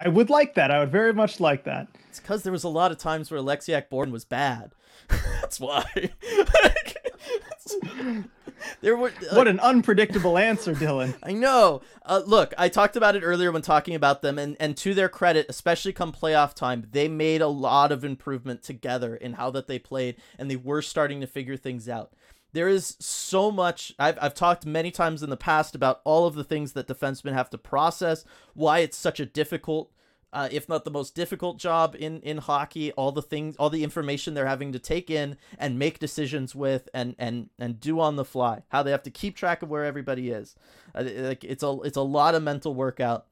[0.00, 0.70] I would like that.
[0.70, 1.88] I would very much like that.
[2.08, 4.72] It's because there was a lot of times where Oleksiak Borgen was bad.
[5.42, 5.84] That's why.
[8.80, 11.14] there were like, what an unpredictable answer, Dylan.
[11.22, 11.82] I know.
[12.04, 15.08] Uh, look, I talked about it earlier when talking about them, and and to their
[15.08, 19.66] credit, especially come playoff time, they made a lot of improvement together in how that
[19.66, 22.12] they played, and they were starting to figure things out.
[22.52, 23.92] There is so much.
[23.98, 27.32] I've, I've talked many times in the past about all of the things that defensemen
[27.32, 29.90] have to process, why it's such a difficult
[30.34, 32.92] uh, if not the most difficult job in in hockey.
[32.92, 36.88] All the things, all the information they're having to take in and make decisions with,
[36.92, 38.62] and and and do on the fly.
[38.68, 40.56] How they have to keep track of where everybody is.
[40.94, 43.26] Uh, like it's a it's a lot of mental workout.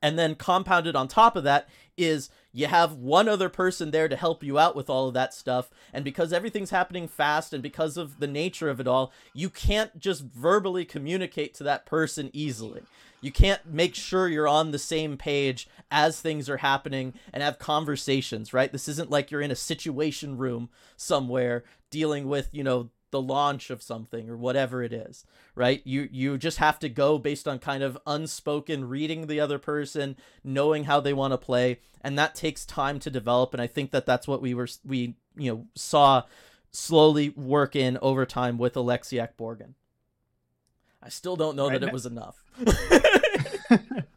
[0.00, 4.16] And then compounded on top of that is you have one other person there to
[4.16, 5.70] help you out with all of that stuff.
[5.92, 9.98] And because everything's happening fast and because of the nature of it all, you can't
[9.98, 12.82] just verbally communicate to that person easily.
[13.20, 17.58] You can't make sure you're on the same page as things are happening and have
[17.58, 18.70] conversations, right?
[18.70, 23.70] This isn't like you're in a situation room somewhere dealing with, you know, the launch
[23.70, 25.82] of something or whatever it is, right?
[25.84, 30.16] You you just have to go based on kind of unspoken reading the other person,
[30.44, 33.90] knowing how they want to play, and that takes time to develop and I think
[33.90, 36.22] that that's what we were we, you know, saw
[36.70, 39.74] slowly work in over time with Oleksiak Borgen.
[41.02, 41.80] I still don't know right.
[41.80, 42.44] that it was enough.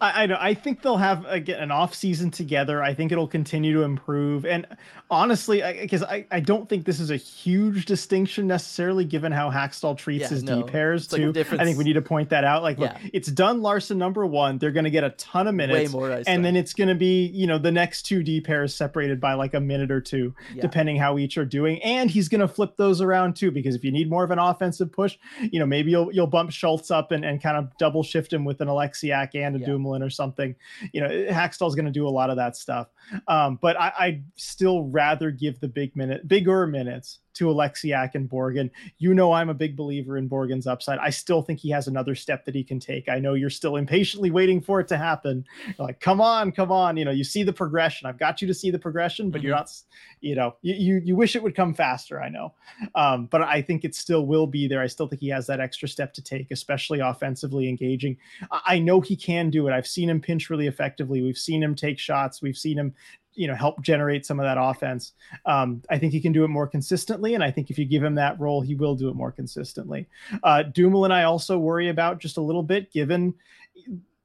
[0.00, 0.36] I, I know.
[0.38, 2.82] I think they'll have again an off season together.
[2.82, 4.44] I think it'll continue to improve.
[4.44, 4.66] And
[5.10, 9.50] honestly, because I, I, I, don't think this is a huge distinction necessarily, given how
[9.50, 10.62] Hakstol treats yeah, his no.
[10.62, 11.32] D pairs too.
[11.32, 12.62] Like I think we need to point that out.
[12.62, 12.98] Like, yeah.
[13.02, 14.58] look, it's Dunn Larsson number one.
[14.58, 17.26] They're going to get a ton of minutes, more, and then it's going to be
[17.26, 20.62] you know the next two D pairs separated by like a minute or two, yeah.
[20.62, 21.82] depending how each are doing.
[21.82, 24.38] And he's going to flip those around too, because if you need more of an
[24.38, 28.02] offensive push, you know maybe you'll you'll bump Schultz up and, and kind of double
[28.02, 29.66] shift him with an Oleksiak and a yeah.
[29.86, 30.54] Or something.
[30.92, 32.88] You know, Hakstol's going to do a lot of that stuff.
[33.26, 38.28] Um, but I, I'd still rather give the big minute, bigger minutes to Oleksiak and
[38.28, 38.70] Borgen.
[38.98, 40.98] You know, I'm a big believer in Borgen's upside.
[40.98, 43.08] I still think he has another step that he can take.
[43.08, 45.44] I know you're still impatiently waiting for it to happen.
[45.66, 46.96] You're like, come on, come on.
[46.96, 48.08] You know, you see the progression.
[48.08, 49.48] I've got you to see the progression, but mm-hmm.
[49.48, 49.72] you're not,
[50.20, 52.20] you know, you, you, you wish it would come faster.
[52.20, 52.54] I know.
[52.94, 54.80] Um, but I think it still will be there.
[54.80, 58.16] I still think he has that extra step to take, especially offensively engaging.
[58.50, 59.72] I know he can do it.
[59.72, 61.22] I've seen him pinch really effectively.
[61.22, 62.42] We've seen him take shots.
[62.42, 62.94] We've seen him
[63.38, 65.12] you know help generate some of that offense.
[65.46, 68.02] Um, I think he can do it more consistently, and I think if you give
[68.02, 70.08] him that role, he will do it more consistently.
[70.42, 73.34] Uh, Dumoulin, I also worry about just a little bit, given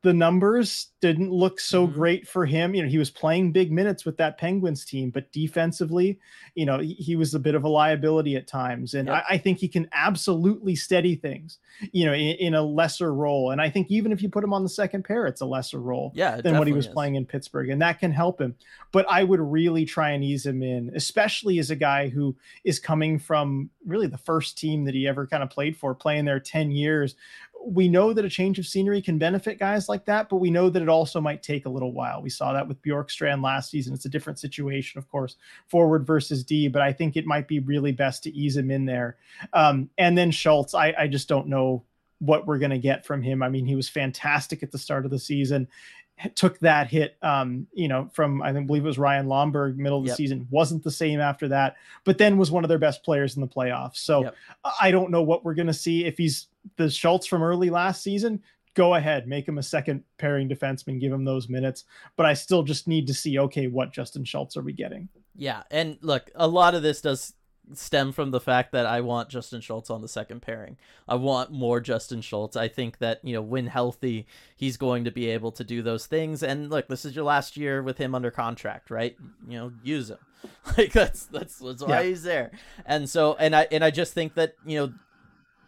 [0.03, 1.95] the numbers didn't look so mm-hmm.
[1.95, 2.75] great for him.
[2.75, 6.19] You know, he was playing big minutes with that Penguins team, but defensively,
[6.55, 8.93] you know, he, he was a bit of a liability at times.
[8.93, 9.23] And yep.
[9.29, 11.57] I, I, think he can absolutely steady things,
[11.93, 13.51] you know, in, in, a lesser role.
[13.51, 15.79] And I think even if you put him on the second pair, it's a lesser
[15.79, 16.93] role yeah, than what he was is.
[16.93, 17.69] playing in Pittsburgh.
[17.69, 18.55] And that can help him.
[18.91, 22.35] But I would really try and ease him in, especially as a guy who
[22.65, 26.25] is coming from really the first team that he ever kind of played for, playing
[26.25, 27.15] there 10 years
[27.65, 30.69] we know that a change of scenery can benefit guys like that, but we know
[30.69, 32.21] that it also might take a little while.
[32.21, 33.93] We saw that with Bjorkstrand last season.
[33.93, 35.37] It's a different situation, of course,
[35.67, 38.85] forward versus D, but I think it might be really best to ease him in
[38.85, 39.17] there.
[39.53, 41.83] Um, and then Schultz, I, I just don't know
[42.19, 43.43] what we're going to get from him.
[43.43, 45.67] I mean, he was fantastic at the start of the season
[46.35, 49.97] took that hit um you know from i think believe it was ryan lomberg middle
[49.97, 50.17] of the yep.
[50.17, 53.41] season wasn't the same after that but then was one of their best players in
[53.41, 54.35] the playoffs so yep.
[54.79, 56.47] i don't know what we're going to see if he's
[56.77, 58.41] the schultz from early last season
[58.73, 61.83] go ahead make him a second pairing defenseman give him those minutes
[62.15, 65.63] but i still just need to see okay what justin schultz are we getting yeah
[65.71, 67.33] and look a lot of this does
[67.73, 70.77] stem from the fact that I want Justin Schultz on the second pairing.
[71.07, 72.55] I want more Justin Schultz.
[72.55, 76.05] I think that, you know, when healthy, he's going to be able to do those
[76.05, 76.43] things.
[76.43, 79.15] And look, this is your last year with him under contract, right?
[79.47, 80.19] You know, use him.
[80.77, 82.03] Like that's that's that's why yeah.
[82.03, 82.51] he's there.
[82.85, 84.93] And so and I and I just think that, you know,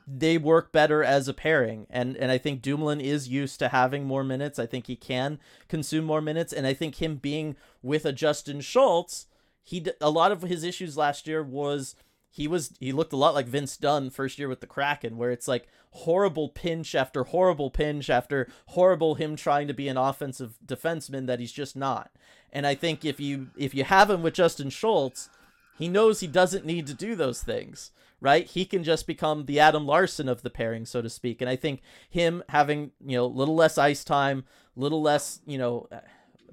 [0.06, 4.04] they work better as a pairing and and I think Dumoulin is used to having
[4.04, 4.60] more minutes.
[4.60, 5.40] I think he can
[5.70, 9.28] consume more minutes and I think him being with a Justin Schultz
[9.66, 11.96] he a lot of his issues last year was
[12.30, 15.32] he was he looked a lot like Vince Dunn first year with the Kraken, where
[15.32, 20.60] it's like horrible pinch after horrible pinch after horrible him trying to be an offensive
[20.64, 22.12] defenseman that he's just not.
[22.54, 25.30] And I think if you if you have him with Justin Schultz,
[25.80, 27.92] he knows he doesn't need to do those things,
[28.22, 28.46] right?
[28.46, 31.42] He can just become the Adam Larsson of the pairing, so to speak.
[31.42, 34.44] And I think him having, you know, a little less ice time,
[34.78, 35.88] a little less, you know,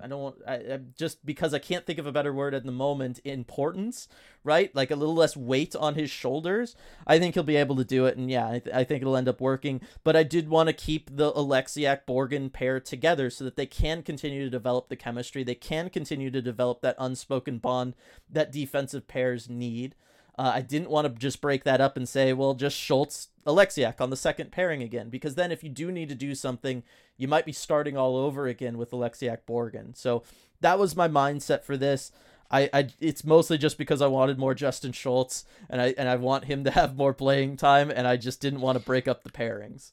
[0.00, 2.64] I don't want I, I, just because I can't think of a better word at
[2.64, 4.08] the moment importance,
[4.44, 4.74] right?
[4.74, 6.74] Like a little less weight on his shoulders.
[7.06, 9.16] I think he'll be able to do it, and yeah, I, th- I think it'll
[9.16, 9.80] end up working.
[10.04, 14.02] But I did want to keep the Oleksiak Borgen pair together so that they can
[14.02, 15.44] continue to develop the chemistry.
[15.44, 17.94] They can continue to develop that unspoken bond
[18.30, 19.94] that defensive pairs need.
[20.38, 24.00] Uh, I didn't want to just break that up and say, well, just Schultz Oleksiak
[24.00, 26.82] on the second pairing again, because then if you do need to do something,
[27.16, 29.96] you might be starting all over again with Oleksiak Borgen.
[29.96, 30.22] So
[30.60, 32.12] that was my mindset for this.
[32.50, 36.16] I, I it's mostly just because I wanted more Justin Schultz and I and I
[36.16, 39.24] want him to have more playing time and I just didn't want to break up
[39.24, 39.92] the pairings.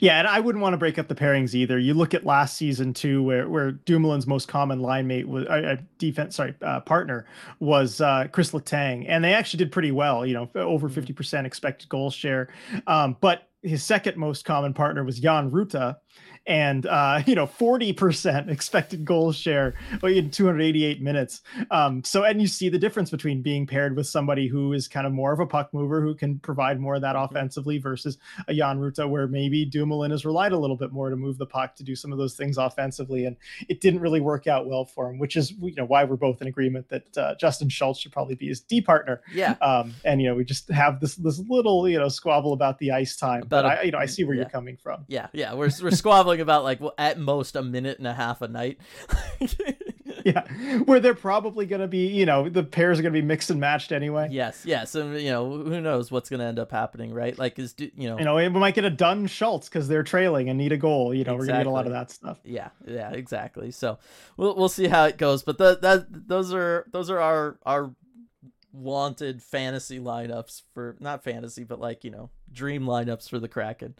[0.00, 1.78] Yeah, and I wouldn't want to break up the pairings either.
[1.78, 5.76] You look at last season too, where where Dumoulin's most common line mate was uh,
[5.98, 7.26] defense, sorry, uh, partner
[7.60, 10.26] was uh, Chris Letang, and they actually did pretty well.
[10.26, 10.94] You know, over mm-hmm.
[10.94, 12.48] fifty percent expected goal share.
[12.86, 15.96] Um, but his second most common partner was Jan Rutta,
[16.46, 21.42] and uh, you know 40% expected goal share in 288 minutes.
[21.70, 25.06] Um, so and you see the difference between being paired with somebody who is kind
[25.06, 27.34] of more of a puck mover who can provide more of that mm-hmm.
[27.34, 28.18] offensively versus
[28.48, 31.46] a Jan Rutta where maybe Dumoulin has relied a little bit more to move the
[31.46, 33.36] puck to do some of those things offensively, and
[33.68, 36.40] it didn't really work out well for him, which is you know why we're both
[36.40, 39.22] in agreement that uh, Justin Schultz should probably be his D partner.
[39.32, 39.52] Yeah.
[39.60, 42.92] Um, and you know we just have this this little you know squabble about the
[42.92, 44.42] ice time, about but a, I you know I see where yeah.
[44.42, 45.04] you're coming from.
[45.08, 48.42] Yeah, yeah, we're we're squabbling about like well, at most a minute and a half
[48.42, 48.78] a night.
[50.24, 50.46] yeah,
[50.84, 53.50] where they're probably going to be, you know, the pairs are going to be mixed
[53.50, 54.28] and matched anyway.
[54.30, 57.38] Yes, yes, and you know, who knows what's going to end up happening, right?
[57.38, 60.48] Like, is you know, you know, we might get a Dunn Schultz because they're trailing
[60.48, 61.14] and need a goal.
[61.14, 61.38] You know, exactly.
[61.38, 62.38] we're going to get a lot of that stuff.
[62.44, 63.70] Yeah, yeah, exactly.
[63.70, 63.98] So
[64.36, 67.94] we'll we'll see how it goes, but the, that those are those are our our
[68.72, 73.94] wanted fantasy lineups for not fantasy, but like you know, dream lineups for the Kraken.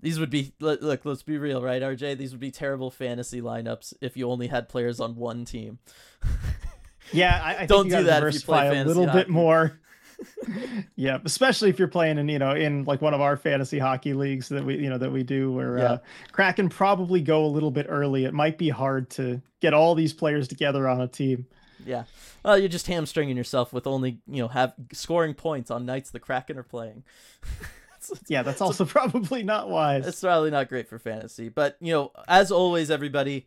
[0.00, 2.18] These would be look, look, let's be real, right, RJ?
[2.18, 5.78] These would be terrible fantasy lineups if you only had players on one team.
[7.12, 9.18] yeah, I, I don't do that if you play a little hockey.
[9.18, 9.80] bit more.
[10.96, 14.14] yeah, especially if you're playing in you know in like one of our fantasy hockey
[14.14, 15.84] leagues that we you know that we do where yeah.
[15.84, 15.98] uh,
[16.32, 18.24] Kraken probably go a little bit early.
[18.24, 21.46] It might be hard to get all these players together on a team.
[21.84, 22.04] Yeah,
[22.44, 26.20] well, you're just hamstringing yourself with only you know have scoring points on nights the
[26.20, 27.04] Kraken are playing.
[28.28, 30.06] yeah, that's also probably not wise.
[30.06, 31.48] It's probably not great for fantasy.
[31.48, 33.46] But, you know, as always, everybody,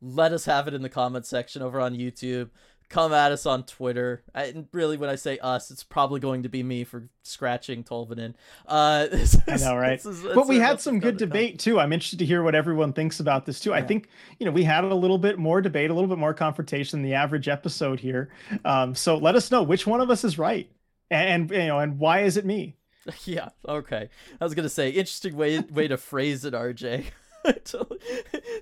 [0.00, 2.50] let us have it in the comments section over on YouTube.
[2.88, 4.24] Come at us on Twitter.
[4.34, 8.34] And really, when I say us, it's probably going to be me for scratching Tolvanen.
[8.66, 9.06] Uh,
[9.46, 10.04] I know, right?
[10.04, 11.78] Is, but we had some good debate too.
[11.78, 13.70] I'm interested to hear what everyone thinks about this too.
[13.70, 13.76] Yeah.
[13.76, 14.08] I think
[14.40, 17.08] you know we had a little bit more debate, a little bit more confrontation than
[17.08, 18.30] the average episode here.
[18.64, 20.68] Um, so let us know which one of us is right,
[21.12, 22.76] and, and you know, and why is it me?
[23.24, 23.48] Yeah.
[23.66, 24.08] Okay.
[24.40, 27.04] I was gonna say interesting way way to phrase it, RJ.
[27.64, 27.88] tell,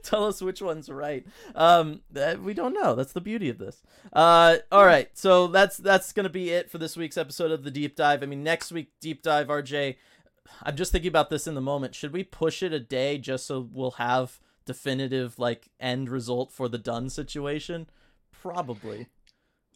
[0.02, 1.26] tell, us which one's right.
[1.54, 2.00] Um,
[2.42, 2.94] we don't know.
[2.94, 3.82] That's the beauty of this.
[4.12, 5.10] Uh, all right.
[5.14, 8.22] So that's that's gonna be it for this week's episode of the deep dive.
[8.22, 9.96] I mean, next week deep dive, RJ.
[10.62, 11.94] I'm just thinking about this in the moment.
[11.94, 16.68] Should we push it a day just so we'll have definitive like end result for
[16.68, 17.88] the Dunn situation?
[18.32, 19.08] Probably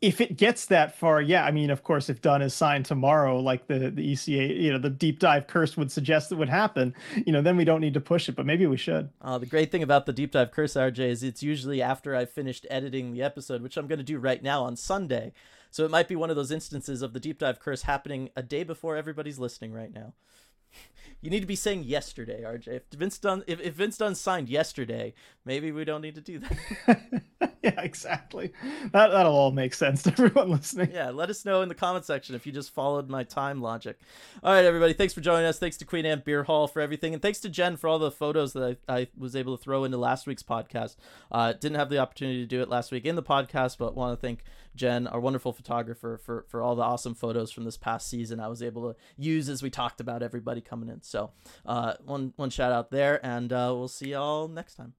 [0.03, 3.39] if it gets that far, yeah, I mean, of course, if Dunn is signed tomorrow,
[3.39, 6.93] like the the ECA, you know, the deep dive curse would suggest that would happen,
[7.25, 9.09] you know, then we don't need to push it, but maybe we should.
[9.23, 12.31] Uh, the great thing about the deep dive curse, RJ, is it's usually after I've
[12.31, 15.33] finished editing the episode, which I'm going to do right now on Sunday.
[15.71, 18.43] So it might be one of those instances of the deep dive curse happening a
[18.43, 20.15] day before everybody's listening right now.
[21.23, 22.67] You need to be saying yesterday, RJ.
[22.67, 26.41] If Vince Dunn, if, if Vince Dunn signed yesterday, maybe we don't need to do
[26.41, 27.23] that.
[27.63, 28.53] yeah, exactly.
[28.91, 30.91] That that'll all make sense to everyone listening.
[30.93, 34.01] Yeah, let us know in the comment section if you just followed my time logic.
[34.43, 34.95] All right, everybody.
[34.95, 35.61] Thanks for joining us.
[35.61, 38.11] Thanks to Queen Anne Beer Hall for everything, and thanks to Jen for all the
[38.11, 40.97] photos that I, I was able to throw into last week's podcast.
[41.31, 44.19] Uh, didn't have the opportunity to do it last week in the podcast, but want
[44.19, 44.41] to thank
[44.75, 48.41] Jen, our wonderful photographer, for for all the awesome photos from this past season.
[48.41, 51.03] I was able to use as we talked about everybody coming in.
[51.03, 51.33] So
[51.67, 54.95] uh, one one shout out there, and uh, we'll see y'all next time.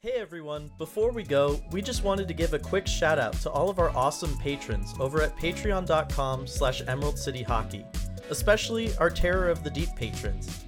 [0.00, 3.50] Hey everyone, before we go, we just wanted to give a quick shout out to
[3.50, 7.86] all of our awesome patrons over at patreon.com slash emerald city hockey,
[8.28, 10.64] especially our Terror of the Deep patrons.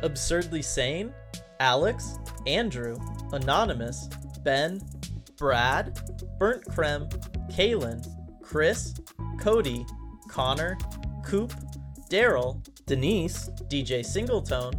[0.00, 1.12] Absurdly Sane,
[1.58, 2.96] Alex, Andrew,
[3.34, 4.08] Anonymous,
[4.44, 4.80] Ben,
[5.40, 5.98] Brad,
[6.38, 7.08] Burnt Creme,
[7.50, 8.06] Kaylin,
[8.42, 8.94] Chris,
[9.40, 9.86] Cody,
[10.28, 10.76] Connor,
[11.24, 11.54] Coop,
[12.10, 14.74] Daryl, Denise, DJ Singletone,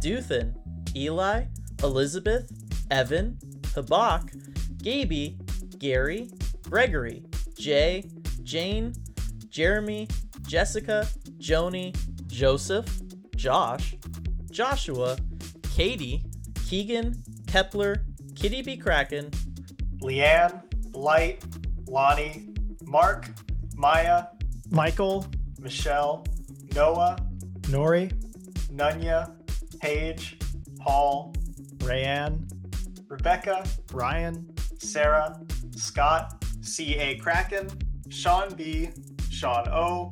[0.00, 0.54] Duthin,
[0.96, 1.44] Eli,
[1.82, 2.50] Elizabeth,
[2.90, 3.38] Evan,
[3.74, 4.32] Habak,
[4.82, 5.36] Gaby,
[5.78, 6.30] Gary,
[6.62, 7.22] Gregory,
[7.58, 8.02] Jay,
[8.42, 8.94] Jane,
[9.50, 10.08] Jeremy,
[10.46, 11.06] Jessica,
[11.38, 11.94] Joni,
[12.26, 12.88] Joseph,
[13.36, 13.96] Josh,
[14.50, 15.18] Joshua,
[15.74, 16.24] Katie,
[16.66, 18.78] Keegan, Kepler, Kitty B.
[18.78, 19.30] Kraken,
[20.02, 20.62] Leanne,
[20.92, 21.42] Light,
[21.86, 22.48] Lonnie,
[22.82, 23.28] Mark,
[23.74, 24.26] Maya,
[24.70, 25.26] Michael,
[25.60, 26.24] Michelle,
[26.74, 27.16] Noah,
[27.62, 28.12] Nori,
[28.72, 29.32] Nunya,
[29.80, 30.38] Paige,
[30.78, 31.32] Paul,
[31.78, 32.48] Rayanne,
[33.08, 34.48] Rebecca, Ryan,
[34.78, 35.40] Sarah,
[35.76, 37.16] Scott, C.A.
[37.16, 37.68] Kraken,
[38.08, 38.90] Sean B.,
[39.30, 40.10] Sean O.,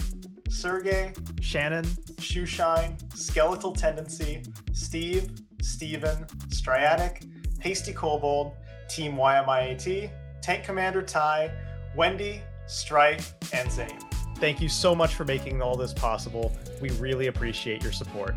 [0.49, 1.85] Sergey, Shannon,
[2.21, 4.43] Shoeshine, Skeletal Tendency,
[4.73, 5.31] Steve,
[5.61, 7.25] Steven, Striatic,
[7.59, 8.53] Pasty Kobold,
[8.95, 10.11] Team YMIAT,
[10.41, 11.51] Tank Commander Ty,
[11.97, 13.99] Wendy, Strife, and Zane.
[14.37, 16.53] thank you so much for making all this possible.
[16.81, 18.35] We really appreciate your support.